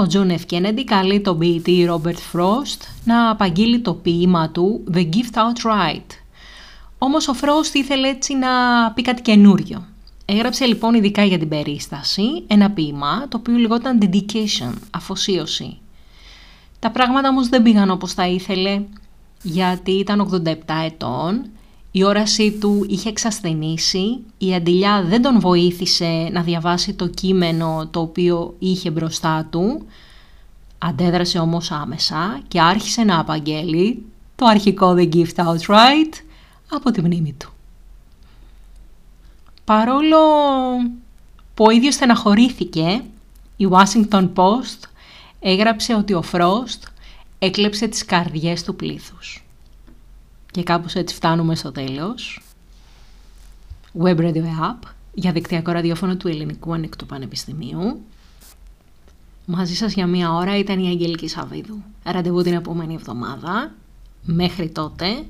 ο 0.02 0.08
John 0.14 0.32
F. 0.32 0.54
Kennedy 0.54 0.84
καλεί 0.86 1.22
τον 1.22 1.38
ποιητή 1.38 1.88
Robert 1.90 2.38
Frost 2.38 2.82
να 3.04 3.30
απαγγείλει 3.30 3.80
το 3.80 3.94
ποίημα 3.94 4.50
του 4.50 4.84
The 4.94 5.10
Gift 5.10 5.36
Outright. 5.36 6.08
Όμως 6.98 7.28
ο 7.28 7.34
Frost 7.42 7.74
ήθελε 7.74 8.08
έτσι 8.08 8.36
να 8.36 8.50
πει 8.92 9.02
κάτι 9.02 9.22
καινούριο. 9.22 9.88
Έγραψε 10.26 10.66
λοιπόν 10.66 10.94
ειδικά 10.94 11.24
για 11.24 11.40
την 11.40 11.50
περίσταση 11.50 12.24
ένα 12.48 12.72
ποίημα 12.72 13.28
το 13.28 13.38
οποίο 13.38 13.58
λεγόταν 13.58 14.00
Dedication, 14.02 14.74
αφοσίωση. 14.92 15.78
Τα 16.80 16.92
πράγματα 16.92 17.30
όμως 17.30 17.50
δεν 17.50 17.62
πήγαν 17.62 17.90
όπως 17.90 18.14
τα 18.14 18.28
ήθελε 18.28 18.82
γιατί 19.42 19.92
ήταν 19.92 20.42
87 20.46 20.56
ετών 20.86 21.46
η 21.96 22.04
όρασή 22.04 22.52
του 22.52 22.86
είχε 22.88 23.10
εξασθενήσει, 23.10 24.20
η 24.38 24.54
αντιλιά 24.54 25.04
δεν 25.04 25.22
τον 25.22 25.40
βοήθησε 25.40 26.30
να 26.32 26.42
διαβάσει 26.42 26.94
το 26.94 27.08
κείμενο 27.08 27.88
το 27.92 28.00
οποίο 28.00 28.56
είχε 28.60 28.92
μπροστά 28.92 29.48
του, 29.52 29.86
αντέδρασε 30.78 31.40
όμως 31.40 31.72
άμεσα 31.72 32.42
και 32.48 32.62
άρχισε 32.62 33.04
να 33.04 33.20
απαγγέλει 33.20 34.06
το 34.36 34.46
αρχικό 34.46 34.96
The 34.98 35.14
Gift 35.14 35.36
Outright 35.36 36.14
από 36.72 36.92
τη 36.92 37.02
μνήμη 37.02 37.34
του. 37.40 37.53
Παρόλο 39.66 40.18
που 41.54 41.66
ο 41.66 41.70
ίδιος 41.70 41.94
στεναχωρήθηκε, 41.94 43.04
η 43.58 43.68
Washington 43.70 44.30
Post 44.34 44.88
έγραψε 45.40 45.96
ότι 45.96 46.14
ο 46.14 46.24
Frost 46.32 46.88
έκλεψε 47.40 47.88
τις 47.88 48.06
καρδιές 48.06 48.64
του 48.64 48.76
πλήθους. 48.76 49.46
Και 50.52 50.64
κάπως 50.64 50.96
έτσι 50.96 51.16
φτάνουμε 51.16 51.56
στο 51.56 51.72
τέλος. 51.72 52.42
Web 54.04 54.18
Radio 54.18 54.44
App 54.44 54.80
για 55.14 55.32
δικτυακό 55.32 55.72
ραδιόφωνο 55.72 56.16
του 56.16 56.28
Ελληνικού 56.28 56.74
Ανοιχτού 56.74 57.06
Πανεπιστημίου. 57.06 58.02
Μαζί 59.46 59.76
σας 59.76 59.94
για 59.94 60.08
μία 60.08 60.34
ώρα 60.34 60.58
ήταν 60.58 60.80
η 60.80 60.88
Αγγελική 60.88 61.28
Σαββίδου. 61.28 61.84
Ραντεβού 62.04 62.42
την 62.42 62.54
επόμενη 62.54 62.94
εβδομάδα. 62.94 63.72
Μέχρι 64.24 64.70
τότε 64.70 65.26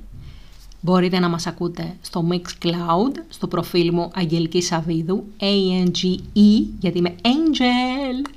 μπορείτε 0.84 1.18
να 1.18 1.28
μας 1.28 1.46
ακούτε 1.46 1.96
στο 2.00 2.26
Mixcloud, 2.30 3.12
στο 3.28 3.46
προφίλ 3.46 3.90
μου 3.92 4.10
Αγγελική 4.14 4.62
Σαββίδου, 4.62 5.24
A-N-G-E, 5.40 6.64
γιατί 6.78 6.98
είμαι 6.98 7.14
Angel. 7.22 8.30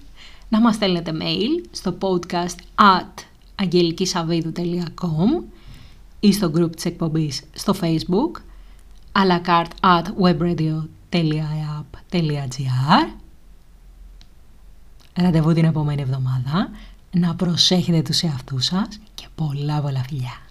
Να 0.50 0.62
μας 0.62 0.76
στέλνετε 0.76 1.12
mail 1.22 1.66
στο 1.72 1.98
podcast 2.02 2.56
at 2.76 3.14
αγγελικισαββίδου.com 3.56 5.44
ή 6.20 6.34
στο 6.34 6.52
group 6.56 6.76
της 6.76 6.86
εκπομπής 6.86 7.44
στο 7.54 7.74
facebook 7.82 8.32
à 9.12 9.26
la 9.28 9.42
carte 9.48 9.72
at 9.82 10.04
webradio.app.gr 10.22 10.78
Ραντεβού 15.14 15.54
την 15.54 15.66
επόμενη 15.66 16.02
εβδομάδα. 16.02 16.70
Να 17.12 17.36
προσέχετε 17.36 18.02
τους 18.02 18.22
εαυτούς 18.22 18.66
σας 18.66 18.88
και 19.14 19.28
πολλά 19.36 19.82
πολλά 19.82 20.04
φιλιά. 20.04 20.42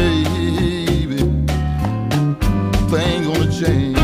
baby, 0.00 1.18
thing 2.90 3.18
gonna 3.26 3.48
change. 3.60 3.98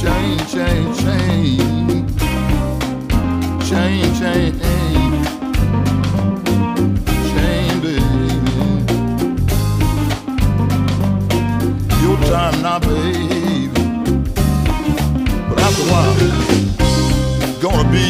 Change, 0.00 0.42
change, 0.54 0.90
change. 1.04 1.60
Change, 3.70 4.12
change. 4.20 4.58
Baby. 7.36 7.96
Your 12.02 12.16
time 12.30 12.56
now, 12.66 12.78
baby. 12.78 13.68
But 15.48 15.58
after 15.66 15.82
a 15.82 15.92
while, 15.92 16.16
it's 17.42 17.58
gonna 17.64 17.86
be 17.96 18.06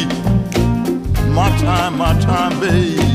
my 1.39 1.49
time, 1.57 1.97
my 1.97 2.13
time, 2.21 2.59
baby 2.61 3.06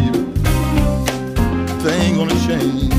change. 2.52 2.90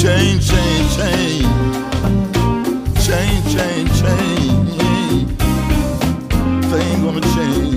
change, 0.00 0.48
change, 0.48 0.96
change. 0.96 1.46
Change, 3.06 3.44
change, 3.54 3.90
change. 4.00 5.28
Thing 6.70 7.02
gonna 7.02 7.20
change. 7.20 7.67